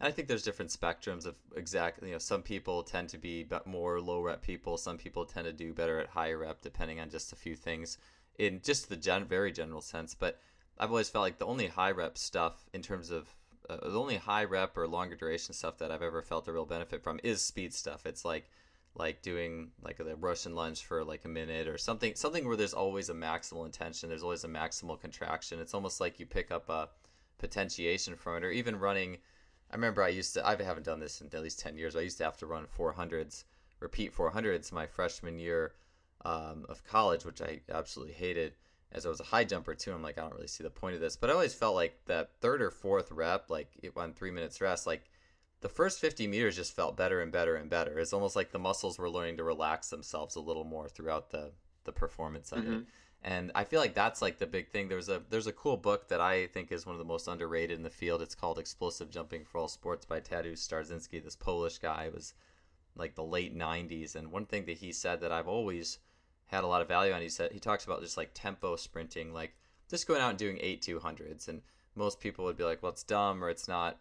[0.00, 3.46] and I think there's different spectrums of exactly, you know, some people tend to be
[3.66, 4.76] more low rep people.
[4.76, 7.98] Some people tend to do better at higher rep, depending on just a few things
[8.38, 10.14] in just the gen- very general sense.
[10.14, 10.40] But
[10.78, 13.28] I've always felt like the only high rep stuff in terms of
[13.68, 16.64] uh, the only high rep or longer duration stuff that I've ever felt a real
[16.64, 18.06] benefit from is speed stuff.
[18.06, 18.50] It's like
[18.94, 22.74] like doing like the Russian lunge for like a minute or something something where there's
[22.74, 25.58] always a maximal intention, there's always a maximal contraction.
[25.58, 26.88] It's almost like you pick up a
[27.38, 29.18] potentiation from it, or even running
[29.70, 31.94] I remember I used to, I haven't done this in at least 10 years.
[31.96, 33.44] I used to have to run 400s,
[33.80, 35.72] repeat 400s my freshman year
[36.24, 38.54] um, of college, which I absolutely hated
[38.92, 39.92] as I was a high jumper too.
[39.92, 41.16] I'm like, I don't really see the point of this.
[41.16, 44.60] But I always felt like that third or fourth rep, like it went three minutes
[44.60, 45.04] rest, like
[45.60, 47.98] the first 50 meters just felt better and better and better.
[47.98, 51.50] It's almost like the muscles were learning to relax themselves a little more throughout the,
[51.84, 52.72] the performance of mm-hmm.
[52.72, 52.86] it
[53.22, 54.88] and I feel like that's like the big thing.
[54.88, 57.76] There's a there's a cool book that I think is one of the most underrated
[57.76, 58.22] in the field.
[58.22, 61.22] It's called Explosive Jumping for All Sports by Tadeusz Starzyński.
[61.22, 62.34] This Polish guy was
[62.94, 65.98] like the late '90s, and one thing that he said that I've always
[66.46, 67.20] had a lot of value on.
[67.20, 69.54] He said he talks about just like tempo sprinting, like
[69.90, 71.62] just going out and doing eight two hundreds, and
[71.96, 73.98] most people would be like, "Well, it's dumb," or "It's not."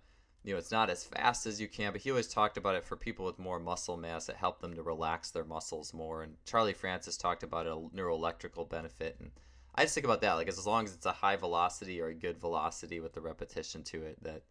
[0.48, 2.86] You know, it's not as fast as you can, but he always talked about it
[2.86, 4.30] for people with more muscle mass.
[4.30, 6.24] It helped them to relax their muscles more.
[6.24, 9.18] And Charlie Francis talked about a neuroelectrical benefit.
[9.20, 9.32] And
[9.76, 12.14] I just think about that, like as long as it's a high velocity or a
[12.14, 14.44] good velocity with the repetition to it, that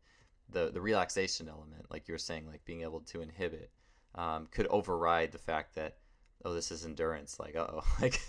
[0.50, 3.70] the the relaxation element, like you were saying, like being able to inhibit,
[4.16, 5.96] um, could override the fact that
[6.44, 7.40] oh, this is endurance.
[7.40, 8.20] Like oh, like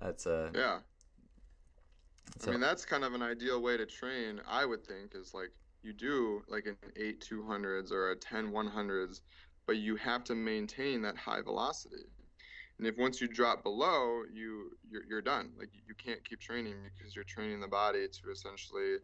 [0.00, 0.78] that's a yeah.
[2.38, 4.40] So, I mean, that's kind of an ideal way to train.
[4.48, 5.50] I would think is like
[5.82, 9.20] you do like an 8 200s or a 10 100s,
[9.66, 12.04] but you have to maintain that high velocity.
[12.78, 15.50] And if once you drop below, you you're, you're done.
[15.58, 18.96] Like you can't keep training because you're training the body to essentially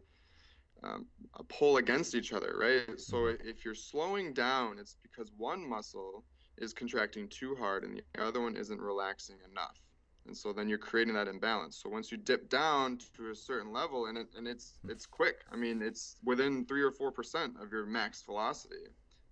[0.83, 1.05] um,
[1.49, 2.99] pull against each other, right?
[2.99, 3.47] So mm-hmm.
[3.47, 6.23] if you're slowing down, it's because one muscle
[6.57, 9.77] is contracting too hard and the other one isn't relaxing enough
[10.25, 11.77] and so then you're creating that imbalance.
[11.77, 14.89] So once you dip down to a certain level and it, and it's hmm.
[14.89, 18.87] it's quick i mean it's within 3 or 4% of your max velocity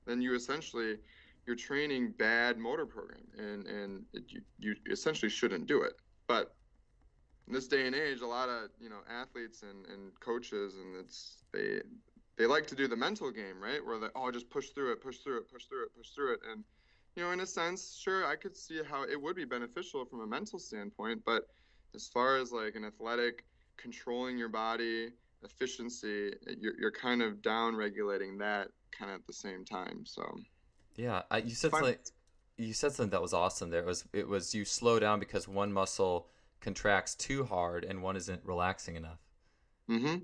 [0.05, 0.97] then you essentially
[1.45, 5.93] you're training bad motor program and and it, you, you essentially shouldn't do it.
[6.27, 6.55] But
[7.47, 10.95] in this day and age a lot of you know athletes and, and coaches and
[10.95, 11.81] it's they
[12.37, 13.85] they like to do the mental game right?
[13.85, 16.33] Where they oh just push through it push through it push through it push through
[16.33, 16.39] it.
[16.49, 16.63] And
[17.15, 20.21] you know, in a sense, sure, I could see how it would be beneficial from
[20.21, 21.47] a mental standpoint, but
[21.95, 23.45] as far as like an athletic
[23.77, 25.09] controlling your body,
[25.43, 30.03] efficiency, you're, you're kind of down regulating that kind of at the same time.
[30.05, 30.23] So,
[30.95, 31.97] yeah, I, you said something.
[32.57, 33.71] You said something that was awesome.
[33.71, 36.29] There it was it was you slow down because one muscle
[36.61, 39.19] contracts too hard and one isn't relaxing enough.
[39.89, 40.17] Mm-hmm.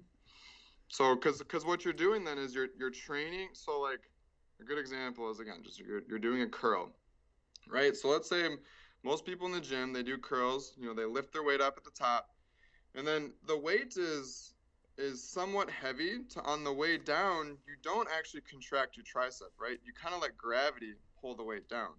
[0.88, 3.50] So, because because what you're doing then is you're you're training.
[3.54, 4.02] So like
[4.60, 6.92] a good example is again just you're, you're doing a curl
[7.70, 7.96] right?
[7.96, 8.48] So let's say
[9.04, 11.76] most people in the gym they do curls you know they lift their weight up
[11.78, 12.30] at the top
[12.96, 14.54] and then the weight is
[14.98, 19.78] is somewhat heavy to on the way down you don't actually contract your tricep right?
[19.86, 21.92] You kind of let gravity pull the weight down.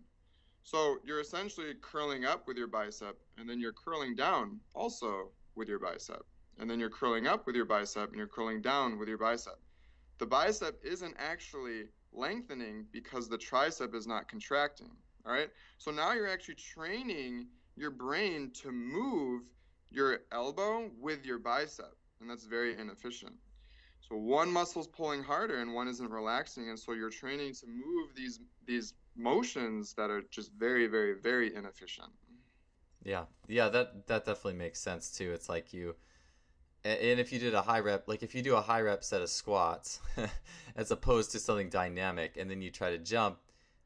[0.62, 5.68] So you're essentially curling up with your bicep and then you're curling down also with
[5.68, 6.24] your bicep
[6.58, 9.58] and then you're curling up with your bicep and you're curling down with your bicep.
[10.18, 14.90] The bicep isn't actually lengthening because the tricep is not contracting.
[15.26, 15.50] All right.
[15.78, 17.46] So now you're actually training
[17.76, 19.42] your brain to move
[19.90, 23.34] your elbow with your bicep, and that's very inefficient.
[24.00, 28.14] So one muscle's pulling harder and one isn't relaxing, and so you're training to move
[28.16, 32.10] these these motions that are just very, very, very inefficient.
[33.02, 35.32] Yeah, yeah, that that definitely makes sense too.
[35.32, 35.96] It's like you
[36.84, 39.20] and if you did a high rep like if you do a high rep set
[39.20, 40.00] of squats
[40.76, 43.38] as opposed to something dynamic and then you try to jump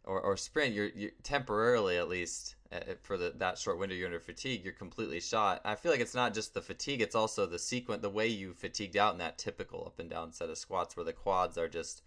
[0.04, 3.94] or, or sprint you're, you're temporarily at least uh, uh, for the, that short window
[3.94, 7.14] you're under fatigue you're completely shot i feel like it's not just the fatigue it's
[7.14, 10.50] also the sequence the way you fatigued out in that typical up and down set
[10.50, 12.02] of squats where the quads are just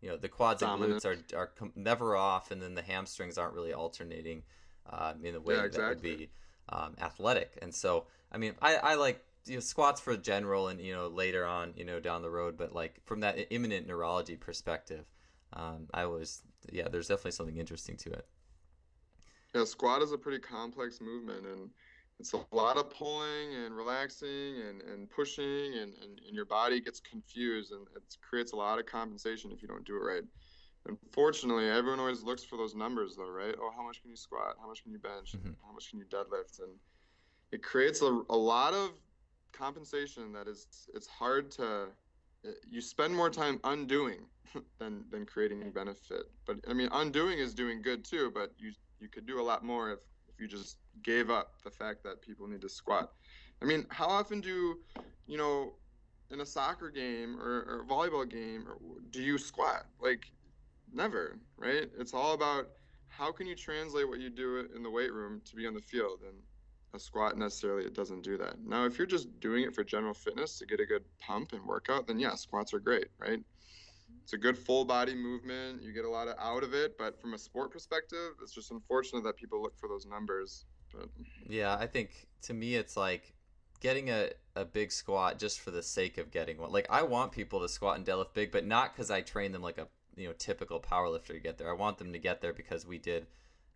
[0.00, 1.04] you know the quads Dominant.
[1.04, 4.42] and glutes are, are com- never off and then the hamstrings aren't really alternating
[4.88, 5.82] um, in the way yeah, exactly.
[5.82, 6.30] that would be
[6.70, 10.80] um, athletic and so i mean i, I like you know, squats for general and
[10.80, 14.36] you know later on you know down the road but like from that imminent neurology
[14.36, 15.06] perspective
[15.54, 18.26] um, i was yeah there's definitely something interesting to it.
[19.54, 21.70] Yeah squat is a pretty complex movement and
[22.18, 26.80] it's a lot of pulling and relaxing and, and pushing and, and, and your body
[26.80, 30.22] gets confused and it creates a lot of compensation if you don't do it right.
[30.86, 33.54] Unfortunately everyone always looks for those numbers though right?
[33.58, 34.56] Oh how much can you squat?
[34.60, 35.34] How much can you bench?
[35.36, 35.52] Mm-hmm.
[35.66, 36.60] how much can you deadlift?
[36.60, 36.72] And
[37.52, 38.90] it creates a, a lot of
[39.52, 41.88] compensation that is it's hard to
[42.44, 44.26] eh, you spend more time undoing
[44.78, 46.24] than than creating benefit.
[46.46, 48.30] But I mean, undoing is doing good too.
[48.34, 51.70] But you you could do a lot more if if you just gave up the
[51.70, 53.12] fact that people need to squat.
[53.62, 54.78] I mean, how often do
[55.26, 55.74] you know
[56.30, 58.76] in a soccer game or, or volleyball game or,
[59.10, 59.86] do you squat?
[60.00, 60.26] Like
[60.92, 61.90] never, right?
[61.98, 62.68] It's all about
[63.08, 65.80] how can you translate what you do in the weight room to be on the
[65.80, 66.36] field and
[66.94, 68.56] a squat necessarily it doesn't do that.
[68.64, 71.64] Now if you're just doing it for general fitness to get a good pump and
[71.64, 73.40] workout then yeah squats are great right?
[74.22, 77.20] It's a good full body movement you get a lot of out of it but
[77.20, 81.08] from a sport perspective it's just unfortunate that people look for those numbers but
[81.48, 83.34] yeah i think to me it's like
[83.80, 86.70] getting a, a big squat just for the sake of getting one.
[86.70, 89.62] Like i want people to squat and deadlift big but not because i train them
[89.62, 89.86] like a
[90.16, 91.70] you know typical powerlifter to get there.
[91.70, 93.26] I want them to get there because we did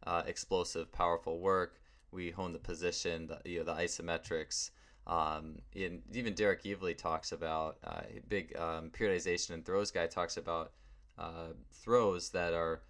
[0.06, 1.80] uh, explosive powerful work
[2.14, 4.70] we hone the position, the, you know, the isometrics.
[5.06, 10.36] Um, in, even Derek Evely talks about uh, big um, periodization and throws guy talks
[10.38, 10.72] about
[11.18, 12.82] uh, throws that are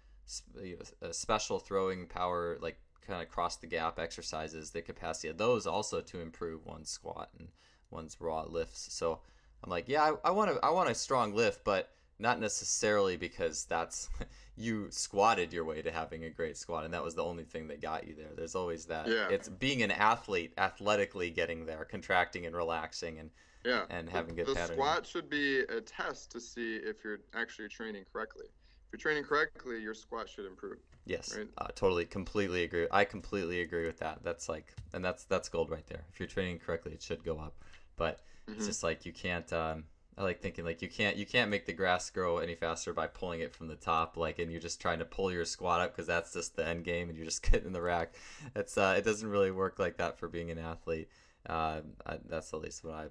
[0.61, 5.37] you know, special throwing power, like kind of cross the gap exercises, the capacity of
[5.37, 7.49] those also to improve one's squat and
[7.91, 8.93] one's raw lifts.
[8.93, 9.19] So
[9.63, 13.65] I'm like, yeah, I want to, I want a strong lift, but not necessarily because
[13.65, 14.09] that's
[14.57, 17.67] you squatted your way to having a great squat and that was the only thing
[17.67, 18.29] that got you there.
[18.35, 19.07] There's always that.
[19.07, 19.27] Yeah.
[19.29, 23.29] it's being an athlete athletically getting there contracting and relaxing and
[23.63, 23.83] yeah.
[23.89, 27.67] and having the, good the squat should be a test to see if you're actually
[27.67, 28.45] training correctly.
[28.45, 31.35] If you're training correctly your squat should improve yes.
[31.35, 31.47] right?
[31.57, 32.87] uh, totally completely agree.
[32.91, 34.19] I completely agree with that.
[34.23, 36.05] That's like and that's that's gold right there.
[36.13, 37.55] If you're training correctly it should go up.
[37.97, 38.57] But mm-hmm.
[38.57, 39.83] it's just like you can't um,
[40.17, 43.07] I like thinking like you can't you can't make the grass grow any faster by
[43.07, 45.91] pulling it from the top like and you're just trying to pull your squat up
[45.93, 48.13] because that's just the end game and you're just getting in the rack.
[48.55, 51.09] It's uh, it doesn't really work like that for being an athlete.
[51.47, 53.07] Uh, I, that's at least what I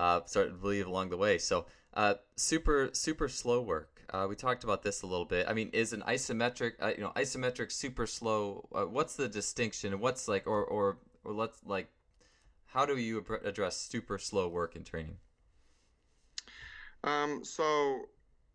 [0.00, 1.38] uh, started to believe along the way.
[1.38, 4.02] So uh, super super slow work.
[4.10, 5.46] Uh, we talked about this a little bit.
[5.48, 8.68] I mean, is an isometric uh, you know isometric super slow?
[8.70, 9.98] What's the distinction?
[9.98, 11.88] What's like or or or let's like
[12.66, 15.16] how do you address super slow work in training?
[17.04, 18.00] Um, so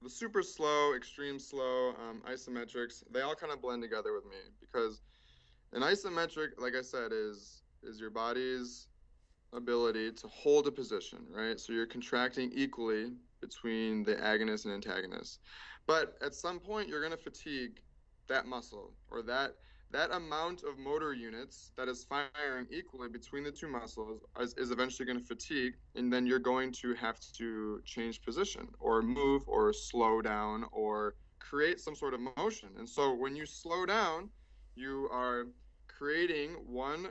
[0.02, 4.38] the super slow, extreme slow, um, isometrics, they all kind of blend together with me
[4.60, 5.02] because
[5.74, 8.88] an isometric, like I said, is is your body's
[9.54, 11.60] ability to hold a position, right?
[11.60, 15.40] So you're contracting equally between the agonist and antagonist.
[15.88, 17.82] But at some point, you're going to fatigue
[18.28, 19.56] that muscle or that
[19.92, 24.72] that amount of motor units that is firing equally between the two muscles is, is
[24.72, 29.44] eventually going to fatigue and then you're going to have to change position or move
[29.48, 32.70] or slow down or create some sort of motion.
[32.78, 34.30] And so when you slow down
[34.76, 35.48] you are
[35.88, 37.10] creating one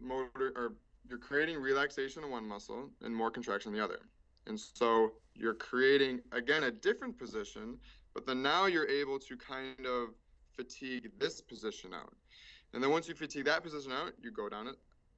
[0.00, 0.74] motor or
[1.08, 4.00] you're creating relaxation in one muscle and more contraction in the other.
[4.48, 7.78] And so you're creating again a different position
[8.14, 10.08] but then now you're able to kind of
[10.56, 12.12] fatigue this position out.
[12.72, 14.76] And then once you fatigue that position out, you go down it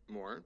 [0.08, 0.44] more.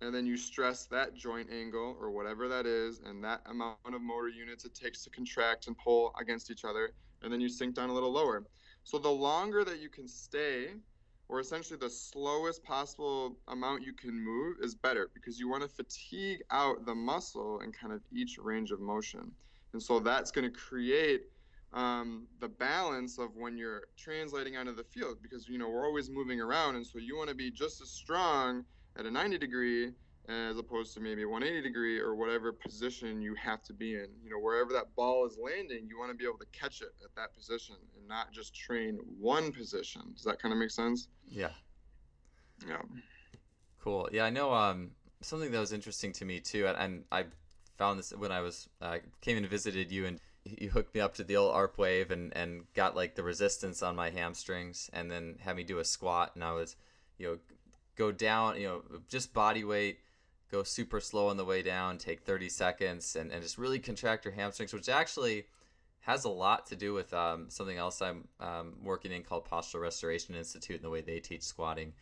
[0.00, 4.00] And then you stress that joint angle or whatever that is, and that amount of
[4.00, 6.90] motor units it takes to contract and pull against each other.
[7.22, 8.44] And then you sink down a little lower.
[8.82, 10.70] So the longer that you can stay,
[11.28, 15.68] or essentially the slowest possible amount you can move, is better because you want to
[15.68, 19.30] fatigue out the muscle in kind of each range of motion.
[19.72, 21.22] And so that's going to create
[21.74, 26.10] um, the balance of when you're translating onto the field because you know we're always
[26.10, 28.64] moving around and so you want to be just as strong
[28.98, 29.92] at a 90 degree
[30.28, 34.06] as opposed to maybe 180 degree or whatever position you have to be in.
[34.22, 36.90] You know wherever that ball is landing you want to be able to catch it
[37.02, 40.02] at that position and not just train one position.
[40.14, 41.08] Does that kind of make sense?
[41.26, 41.50] Yeah.
[42.68, 42.82] Yeah.
[43.82, 44.08] Cool.
[44.12, 44.90] Yeah i know um
[45.22, 47.24] something that was interesting to me too and, and i
[47.78, 51.14] found this when i was uh, came and visited you and you hooked me up
[51.14, 55.10] to the old arp wave and and got like the resistance on my hamstrings and
[55.10, 56.32] then had me do a squat.
[56.34, 56.76] And I was
[57.18, 57.38] you know
[57.96, 60.00] go down you know just body weight
[60.50, 64.24] go super slow on the way down take 30 seconds and, and just really contract
[64.24, 65.44] your hamstrings which actually
[66.00, 69.82] has a lot to do with um, something else I'm um, working in called Postural
[69.82, 71.92] Restoration Institute and the way they teach squatting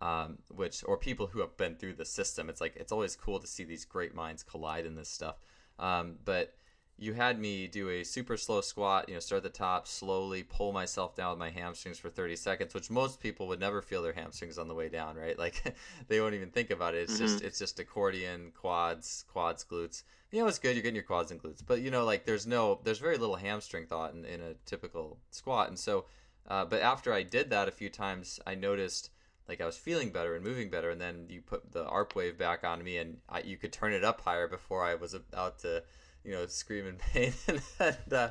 [0.00, 2.48] um, which or people who have been through the system.
[2.48, 5.36] It's like it's always cool to see these great minds collide in this stuff.
[5.78, 6.54] Um, but
[7.00, 10.42] you had me do a super slow squat, you know, start at the top, slowly
[10.42, 14.02] pull myself down with my hamstrings for 30 seconds, which most people would never feel
[14.02, 15.38] their hamstrings on the way down, right?
[15.38, 15.74] Like
[16.08, 17.02] they won't even think about it.
[17.02, 17.22] It's mm-hmm.
[17.22, 20.02] just it's just accordion, quads, quads, glutes.
[20.30, 22.46] You know, it's good you're getting your quads and glutes, but you know, like there's
[22.46, 25.68] no there's very little hamstring thought in, in a typical squat.
[25.68, 26.04] And so
[26.46, 29.10] uh, but after I did that a few times, I noticed
[29.48, 32.38] like I was feeling better and moving better, and then you put the ARP wave
[32.38, 35.58] back on me, and I, you could turn it up higher before I was about
[35.60, 35.82] to
[36.24, 37.32] you know scream in pain.
[37.78, 38.30] And uh,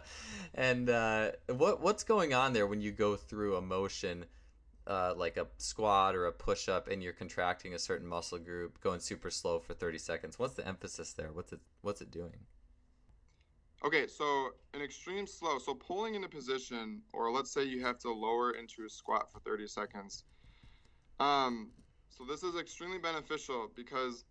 [0.54, 4.26] and uh, what what's going on there when you go through a motion
[4.88, 8.82] uh, like a squat or a push up and you're contracting a certain muscle group
[8.82, 10.40] going super slow for 30 seconds?
[10.40, 11.32] What's the emphasis there?
[11.32, 12.38] What's it what's it doing?
[13.84, 18.12] Okay so an extreme slow so pulling into position or let's say you have to
[18.12, 20.24] lower into a squat for 30 seconds.
[21.20, 21.72] Um,
[22.10, 24.26] so this is extremely beneficial because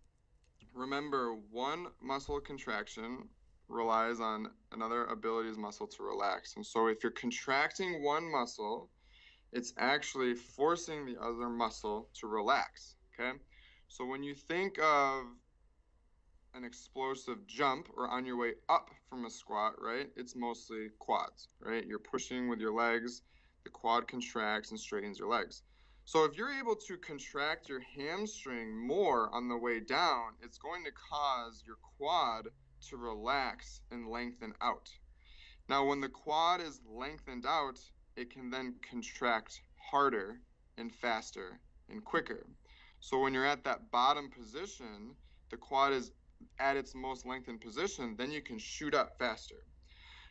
[0.73, 3.27] remember one muscle contraction
[3.69, 8.89] relies on another ability's muscle to relax and so if you're contracting one muscle
[9.51, 12.95] it's actually forcing the other muscle to relax.
[13.13, 13.37] Okay.
[13.87, 15.23] So when you think of
[16.53, 21.47] an explosive jump or on your way up from a squat, right, it's mostly quads,
[21.59, 21.85] right?
[21.85, 23.21] You're pushing with your legs,
[23.63, 25.63] the quad contracts and straightens your legs.
[26.05, 30.83] So if you're able to contract your hamstring more on the way down, it's going
[30.85, 32.47] to cause your quad
[32.87, 34.89] to relax and lengthen out.
[35.67, 37.79] Now, when the quad is lengthened out,
[38.15, 39.61] it can then contract
[39.91, 40.39] harder
[40.77, 41.59] and faster
[41.89, 42.47] and quicker.
[42.99, 45.15] So when you're at that bottom position,
[45.49, 46.11] the quad is
[46.59, 49.63] at its most lengthened position, then you can shoot up faster.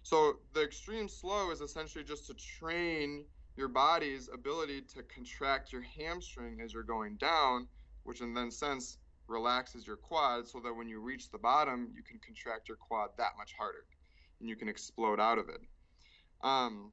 [0.02, 3.24] So the extreme slow is essentially just to train
[3.56, 7.68] your body's ability to contract your hamstring as you're going down,
[8.04, 8.98] which in then sense
[9.28, 13.10] relaxes your quad so that when you reach the bottom, you can contract your quad
[13.18, 13.84] that much harder
[14.40, 15.60] and you can explode out of it.
[16.42, 16.92] Um,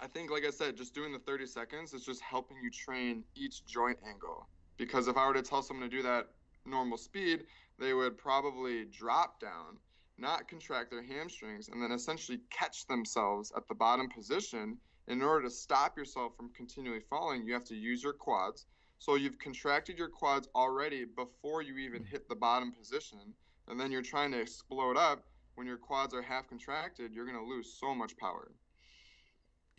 [0.00, 3.24] I think, like I said, just doing the 30 seconds is just helping you train
[3.36, 4.48] each joint angle.
[4.76, 6.28] Because if I were to tell someone to do that
[6.66, 7.44] normal speed,
[7.78, 9.78] they would probably drop down,
[10.18, 14.76] not contract their hamstrings, and then essentially catch themselves at the bottom position.
[15.08, 18.66] In order to stop yourself from continually falling, you have to use your quads.
[19.02, 23.18] So you've contracted your quads already before you even hit the bottom position,
[23.66, 25.24] and then you're trying to explode up.
[25.56, 28.52] When your quads are half contracted, you're going to lose so much power.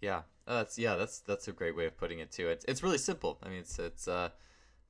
[0.02, 2.50] Yeah, uh, that's yeah, that's that's a great way of putting it too.
[2.50, 3.40] It's it's really simple.
[3.42, 4.32] I mean, it's it's uh,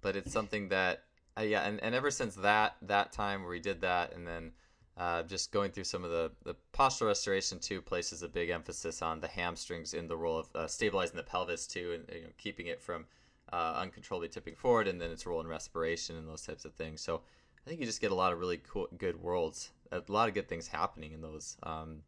[0.01, 1.03] but it's something that
[1.37, 4.51] uh, yeah, and, and ever since that that time where we did that, and then
[4.97, 9.03] uh, just going through some of the the postural restoration too places a big emphasis
[9.03, 12.33] on the hamstrings in the role of uh, stabilizing the pelvis too, and you know,
[12.39, 13.05] keeping it from
[13.51, 17.01] uh, uncontrollably tipping forward, and then its role in respiration and those types of things.
[17.01, 17.21] So
[17.65, 20.35] I think you just get a lot of really cool, good worlds, a lot of
[20.35, 21.57] good things happening in those.
[21.63, 22.03] Um,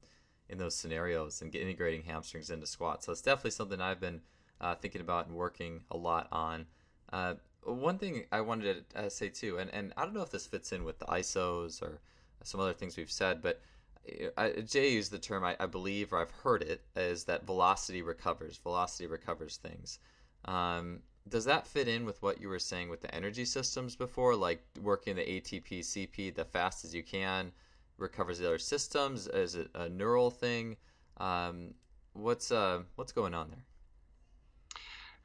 [0.49, 3.05] in those scenarios and integrating hamstrings into squats.
[3.05, 4.21] So it's definitely something I've been
[4.61, 6.65] uh, thinking about and working a lot on.
[7.11, 10.31] Uh, one thing I wanted to uh, say too, and, and I don't know if
[10.31, 11.99] this fits in with the ISOs or
[12.43, 13.61] some other things we've said, but
[14.07, 17.45] uh, I, Jay used the term I, I, believe, or I've heard it, is that
[17.45, 18.57] velocity recovers.
[18.57, 19.99] Velocity recovers things.
[20.45, 24.35] Um, does that fit in with what you were saying with the energy systems before,
[24.35, 27.51] like working the ATP, CP the fast as you can?
[27.97, 29.27] recovers the other systems?
[29.27, 30.77] Is it a neural thing?
[31.17, 31.73] Um,
[32.13, 33.63] what's uh, what's going on there?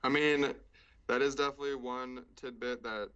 [0.03, 0.55] I mean,
[1.09, 3.09] that is definitely one tidbit that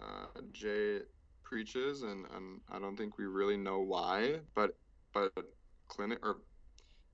[0.00, 1.00] uh, Jay
[1.42, 4.76] preaches, and, and I don't think we really know why, but
[5.12, 5.32] but
[5.88, 6.38] clinic or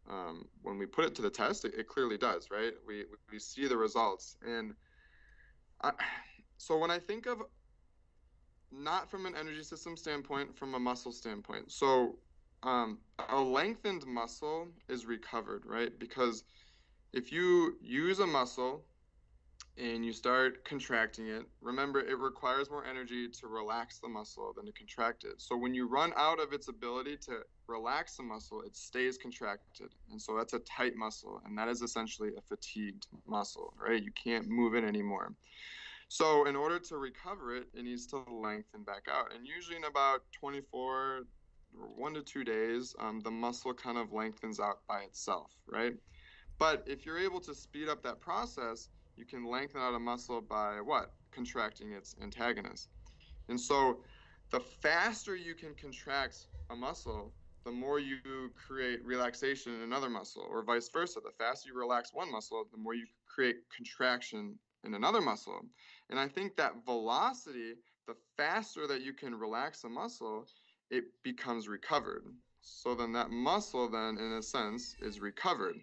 [0.09, 2.75] um, when we put it to the test, it, it, clearly does, right?
[2.87, 4.75] We we see the results, and
[5.83, 5.93] I,
[6.59, 7.43] so when I think of
[8.73, 11.71] not from an energy system standpoint, from a muscle standpoint.
[11.71, 12.17] So,
[12.63, 12.99] um,
[13.29, 15.97] a lengthened muscle is recovered, right?
[15.99, 16.45] Because
[17.13, 18.85] if you use a muscle
[19.79, 24.65] and you start contracting it, remember it requires more energy to relax the muscle than
[24.67, 25.35] to contract it.
[25.37, 29.89] So when you run out of its ability to relax the muscle, it stays contracted.
[30.11, 34.03] And so that's a tight muscle, and that is essentially a fatigued muscle, right?
[34.03, 35.35] You can't move it anymore.
[36.09, 39.35] So in order to recover it, it needs to lengthen back out.
[39.35, 41.25] And usually in about 24,
[41.73, 45.95] one to two days, um, the muscle kind of lengthens out by itself, right?
[46.59, 50.41] But if you're able to speed up that process, you can lengthen out a muscle
[50.41, 51.13] by what?
[51.33, 52.89] Contracting its antagonist.
[53.49, 53.99] And so
[54.51, 57.33] the faster you can contract a muscle,
[57.65, 58.19] the more you
[58.55, 61.21] create relaxation in another muscle, or vice versa.
[61.25, 65.61] The faster you relax one muscle, the more you create contraction in another muscle.
[66.11, 67.75] And I think that velocity,
[68.07, 70.47] the faster that you can relax a muscle,
[70.91, 72.25] it becomes recovered.
[72.61, 75.77] So then that muscle then in a sense is recovered.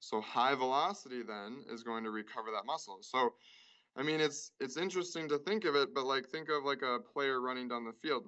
[0.00, 2.98] So high velocity then is going to recover that muscle.
[3.02, 3.34] So
[3.96, 6.98] I mean it's it's interesting to think of it, but like think of like a
[7.00, 8.26] player running down the field.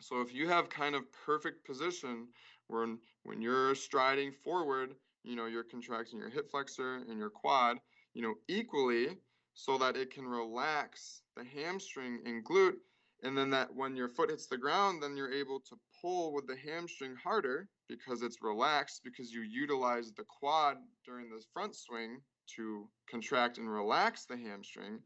[0.00, 2.28] So if you have kind of perfect position
[2.68, 4.94] when when you're striding forward,
[5.24, 7.78] you know, you're contracting your hip flexor and your quad,
[8.14, 9.18] you know, equally
[9.54, 12.76] so that it can relax the hamstring and glute.
[13.22, 16.46] and then that when your foot hits the ground, then you're able to pull with
[16.46, 22.20] the hamstring harder because it's relaxed because you utilize the quad during the front swing
[22.56, 25.00] to contract and relax the hamstring.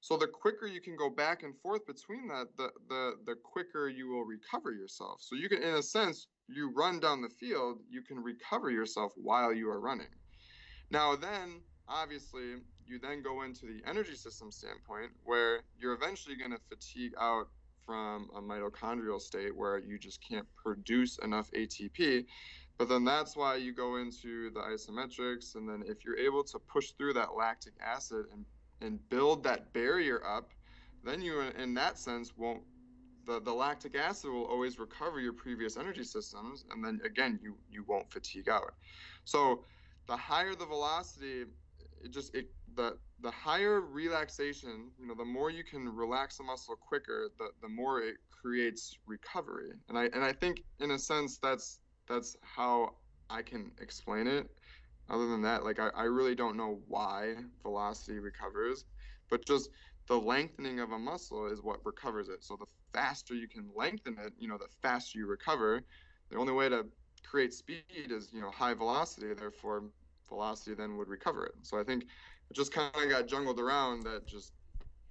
[0.00, 3.88] So the quicker you can go back and forth between that, the the the quicker
[3.88, 5.20] you will recover yourself.
[5.22, 9.12] So you can, in a sense, you run down the field, you can recover yourself
[9.16, 10.12] while you are running.
[10.90, 16.50] Now then, obviously, you then go into the energy system standpoint where you're eventually going
[16.50, 17.48] to fatigue out
[17.84, 22.26] from a mitochondrial state where you just can't produce enough ATP.
[22.78, 25.54] But then that's why you go into the isometrics.
[25.54, 28.44] And then if you're able to push through that lactic acid and,
[28.80, 30.50] and build that barrier up,
[31.04, 32.62] then you, in that sense, won't.
[33.26, 37.56] The, the lactic acid will always recover your previous energy systems, and then again, you,
[37.70, 38.74] you won't fatigue out.
[39.24, 39.64] So,
[40.06, 41.46] the higher the velocity,
[42.02, 46.44] it just it the the higher relaxation, you know, the more you can relax the
[46.44, 49.72] muscle quicker, the the more it creates recovery.
[49.88, 52.94] And I and I think in a sense that's that's how
[53.30, 54.48] I can explain it.
[55.08, 58.84] Other than that, like I, I really don't know why velocity recovers,
[59.28, 59.70] but just
[60.06, 62.44] the lengthening of a muscle is what recovers it.
[62.44, 65.82] So the faster you can lengthen it, you know, the faster you recover.
[66.30, 66.86] The only way to
[67.22, 69.32] create speed is, you know, high velocity.
[69.34, 69.84] Therefore,
[70.28, 71.54] velocity then would recover it.
[71.62, 72.06] So I think
[72.50, 74.52] it just kind of got jungled around that just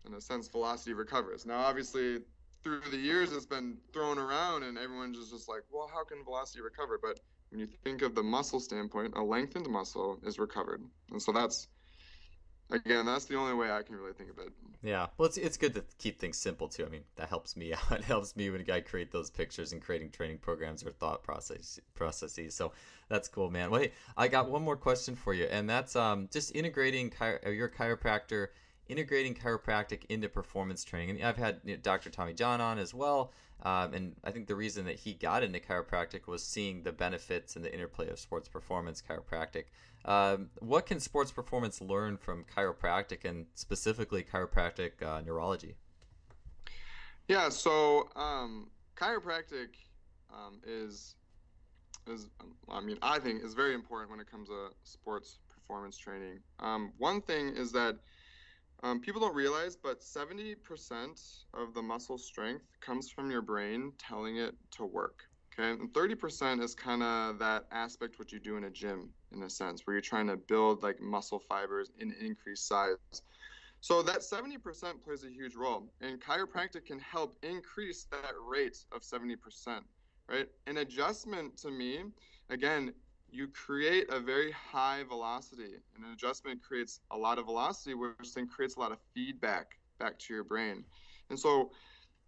[0.06, 1.46] in a sense velocity recovers.
[1.46, 2.20] Now obviously
[2.64, 6.24] through the years it's been thrown around and everyone's just, just like well how can
[6.24, 7.00] velocity recover?
[7.02, 7.20] But
[7.50, 10.82] when you think of the muscle standpoint a lengthened muscle is recovered.
[11.12, 11.68] And so that's
[12.74, 14.52] again that's the only way i can really think of it.
[14.84, 15.08] Yeah.
[15.18, 16.86] Well it's, it's good to keep things simple too.
[16.86, 17.92] I mean that helps me out.
[17.92, 21.80] It helps me when i create those pictures and creating training programs or thought process
[21.96, 22.54] processes.
[22.54, 22.74] So
[23.08, 23.72] that's cool man.
[23.72, 27.40] Well hey, i got one more question for you and that's um, just integrating chi-
[27.46, 28.48] uh, your chiropractor
[28.90, 31.12] integrating chiropractic into performance training.
[31.12, 33.32] And i've had you know, dr tommy john on as well
[33.64, 37.56] um, and I think the reason that he got into chiropractic was seeing the benefits
[37.56, 39.66] and the interplay of sports performance chiropractic.
[40.06, 45.76] Um, what can sports performance learn from chiropractic and specifically chiropractic uh, neurology?
[47.30, 49.70] Yeah, so um, chiropractic
[50.30, 51.16] um, is
[52.06, 52.28] is
[52.68, 56.40] I mean I think is very important when it comes to sports performance training.
[56.60, 57.98] Um, one thing is that
[58.84, 60.56] um, people don't realize, but 70%
[61.54, 65.24] of the muscle strength comes from your brain telling it to work.
[65.58, 69.44] Okay, and 30% is kind of that aspect what you do in a gym, in
[69.44, 72.98] a sense, where you're trying to build like muscle fibers in increased size.
[73.80, 79.02] So that 70% plays a huge role, and chiropractic can help increase that rate of
[79.02, 79.36] 70%.
[80.30, 80.48] Right?
[80.68, 82.00] An adjustment to me,
[82.50, 82.94] again,
[83.34, 88.34] you create a very high velocity and an adjustment creates a lot of velocity which
[88.34, 90.84] then creates a lot of feedback back to your brain
[91.30, 91.72] and so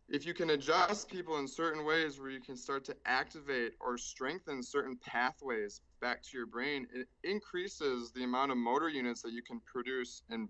[0.08, 3.98] if you can adjust people in certain ways where you can start to activate or
[3.98, 9.32] strengthen certain pathways back to your brain it increases the amount of motor units that
[9.32, 10.50] you can produce and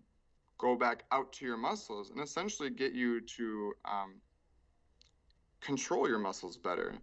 [0.57, 4.15] go back out to your muscles and essentially get you to um,
[5.61, 6.93] control your muscles better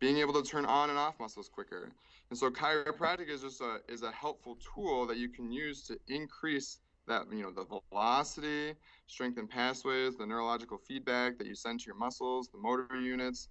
[0.00, 1.90] being able to turn on and off muscles quicker.
[2.30, 5.98] And so chiropractic is just a is a helpful tool that you can use to
[6.08, 8.74] increase that you know the velocity,
[9.06, 13.48] strengthen pathways, the neurological feedback that you send to your muscles, the motor units.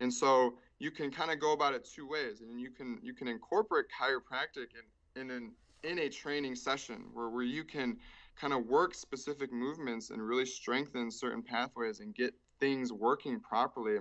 [0.00, 3.14] And so you can kind of go about it two ways, and you can you
[3.14, 4.68] can incorporate chiropractic
[5.14, 5.52] in in an
[5.84, 7.96] in a training session where where you can
[8.36, 13.98] kind of work specific movements and really strengthen certain pathways and get things working properly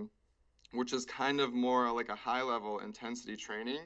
[0.72, 3.82] which is kind of more like a high level intensity training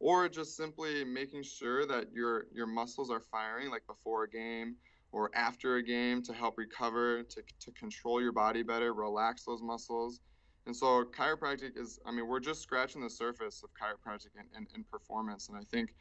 [0.00, 4.76] or just simply making sure that your your muscles are firing like before a game
[5.10, 9.62] or after a game to help recover to, to control your body better relax those
[9.62, 10.20] muscles.
[10.66, 14.66] And so chiropractic is i mean we're just scratching the surface of chiropractic and, and,
[14.74, 15.48] and performance.
[15.48, 15.94] And i think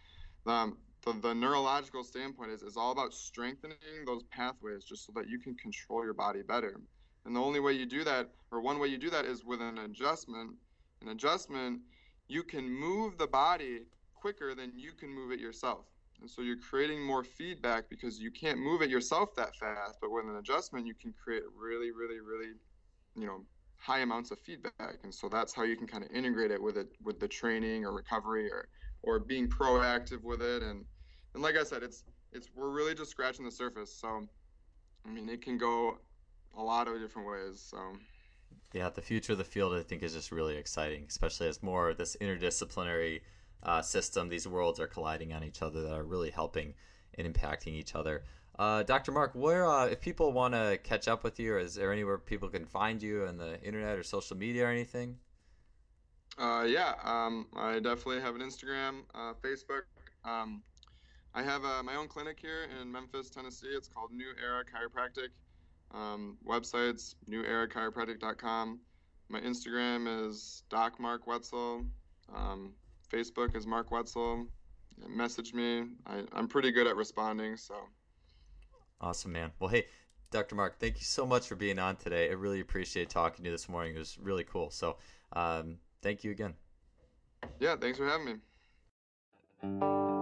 [0.45, 5.27] um, the, the neurological standpoint is, is all about strengthening those pathways just so that
[5.27, 6.79] you can control your body better.
[7.25, 9.61] And the only way you do that, or one way you do that, is with
[9.61, 10.51] an adjustment.
[11.01, 11.81] An adjustment,
[12.27, 13.81] you can move the body
[14.15, 15.85] quicker than you can move it yourself.
[16.19, 19.99] And so you're creating more feedback because you can't move it yourself that fast.
[20.01, 22.53] But with an adjustment, you can create really, really, really,
[23.15, 23.45] you know,
[23.77, 24.97] high amounts of feedback.
[25.03, 27.85] And so that's how you can kind of integrate it with it with the training
[27.85, 28.67] or recovery or
[29.03, 30.63] or being proactive with it.
[30.63, 30.85] And
[31.35, 32.03] and like I said, it's
[32.33, 33.93] it's we're really just scratching the surface.
[33.93, 34.27] So
[35.05, 35.99] I mean, it can go
[36.57, 37.61] a lot of different ways.
[37.61, 37.77] So.
[38.73, 41.89] Yeah, the future of the field, I think, is just really exciting, especially as more
[41.89, 43.21] of this interdisciplinary
[43.63, 46.73] uh, system, these worlds are colliding on each other that are really helping
[47.17, 48.23] and impacting each other.
[48.59, 49.11] Uh, Dr.
[49.11, 52.49] Mark, where uh, if people want to catch up with you, is there anywhere people
[52.49, 55.17] can find you on the internet or social media or anything?
[56.37, 59.83] Uh, yeah, um, I definitely have an Instagram, uh, Facebook.
[60.23, 60.61] Um,
[61.33, 63.67] I have uh, my own clinic here in Memphis, Tennessee.
[63.67, 65.29] It's called New Era Chiropractic.
[65.93, 68.79] Um, websites newerachiropractic.com.
[69.29, 71.85] My Instagram is Doc Mark Wetzel.
[72.33, 72.73] Um,
[73.11, 74.47] Facebook is Mark Wetzel.
[75.07, 75.83] Message me.
[76.05, 77.75] I, I'm pretty good at responding, so
[78.99, 79.51] Awesome, man.
[79.59, 79.85] Well, hey,
[80.31, 80.55] Dr.
[80.55, 82.29] Mark, thank you so much for being on today.
[82.29, 83.95] I really appreciate talking to you this morning.
[83.95, 84.71] It was really cool.
[84.71, 84.97] So,
[85.33, 86.55] um, thank you again.
[87.59, 88.39] Yeah, thanks for having
[89.61, 90.16] me.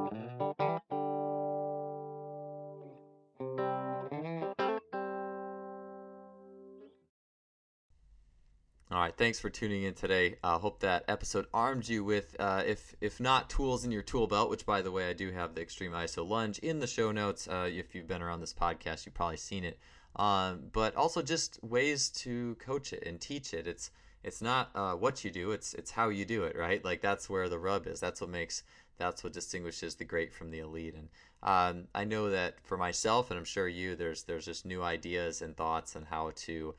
[9.18, 10.36] Thanks for tuning in today.
[10.44, 14.02] I uh, hope that episode armed you with, uh, if if not tools in your
[14.02, 16.88] tool belt, which by the way I do have the Extreme ISO lunge in the
[16.88, 17.48] show notes.
[17.48, 19.80] Uh, if you've been around this podcast, you've probably seen it.
[20.18, 23.68] Um, but also just ways to coach it and teach it.
[23.68, 23.92] It's
[24.24, 26.84] it's not uh, what you do; it's it's how you do it, right?
[26.84, 28.00] Like that's where the rub is.
[28.00, 28.64] That's what makes
[28.98, 30.96] that's what distinguishes the great from the elite.
[30.96, 31.10] And
[31.44, 35.42] um, I know that for myself, and I'm sure you, there's there's just new ideas
[35.42, 36.76] and thoughts on how to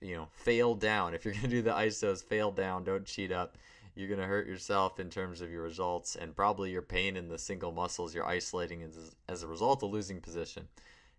[0.00, 1.14] you know, fail down.
[1.14, 2.84] If you're going to do the ISOs, fail down.
[2.84, 3.56] Don't cheat up.
[3.94, 7.28] You're going to hurt yourself in terms of your results and probably your pain in
[7.28, 10.66] the single muscles you're isolating as, as a result of losing position.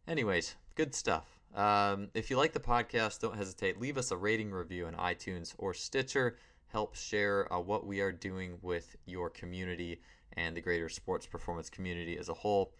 [0.07, 1.39] Anyways, good stuff.
[1.55, 3.79] Um, if you like the podcast, don't hesitate.
[3.79, 6.37] Leave us a rating review on iTunes or Stitcher.
[6.67, 10.01] Help share uh, what we are doing with your community
[10.35, 12.73] and the greater sports performance community as a whole.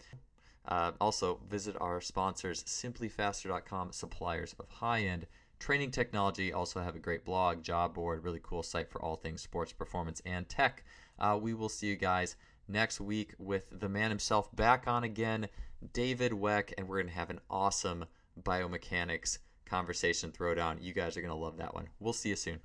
[0.67, 5.27] Uh, also, visit our sponsors, simplyfaster.com, suppliers of high end
[5.63, 9.41] Training Technology also have a great blog, job board, really cool site for all things
[9.41, 10.83] sports performance and tech.
[11.17, 12.35] Uh, we will see you guys
[12.67, 15.47] next week with the man himself back on again,
[15.93, 18.03] David Weck, and we're going to have an awesome
[18.43, 20.83] biomechanics conversation throwdown.
[20.83, 21.87] You guys are going to love that one.
[21.97, 22.59] We'll see you soon.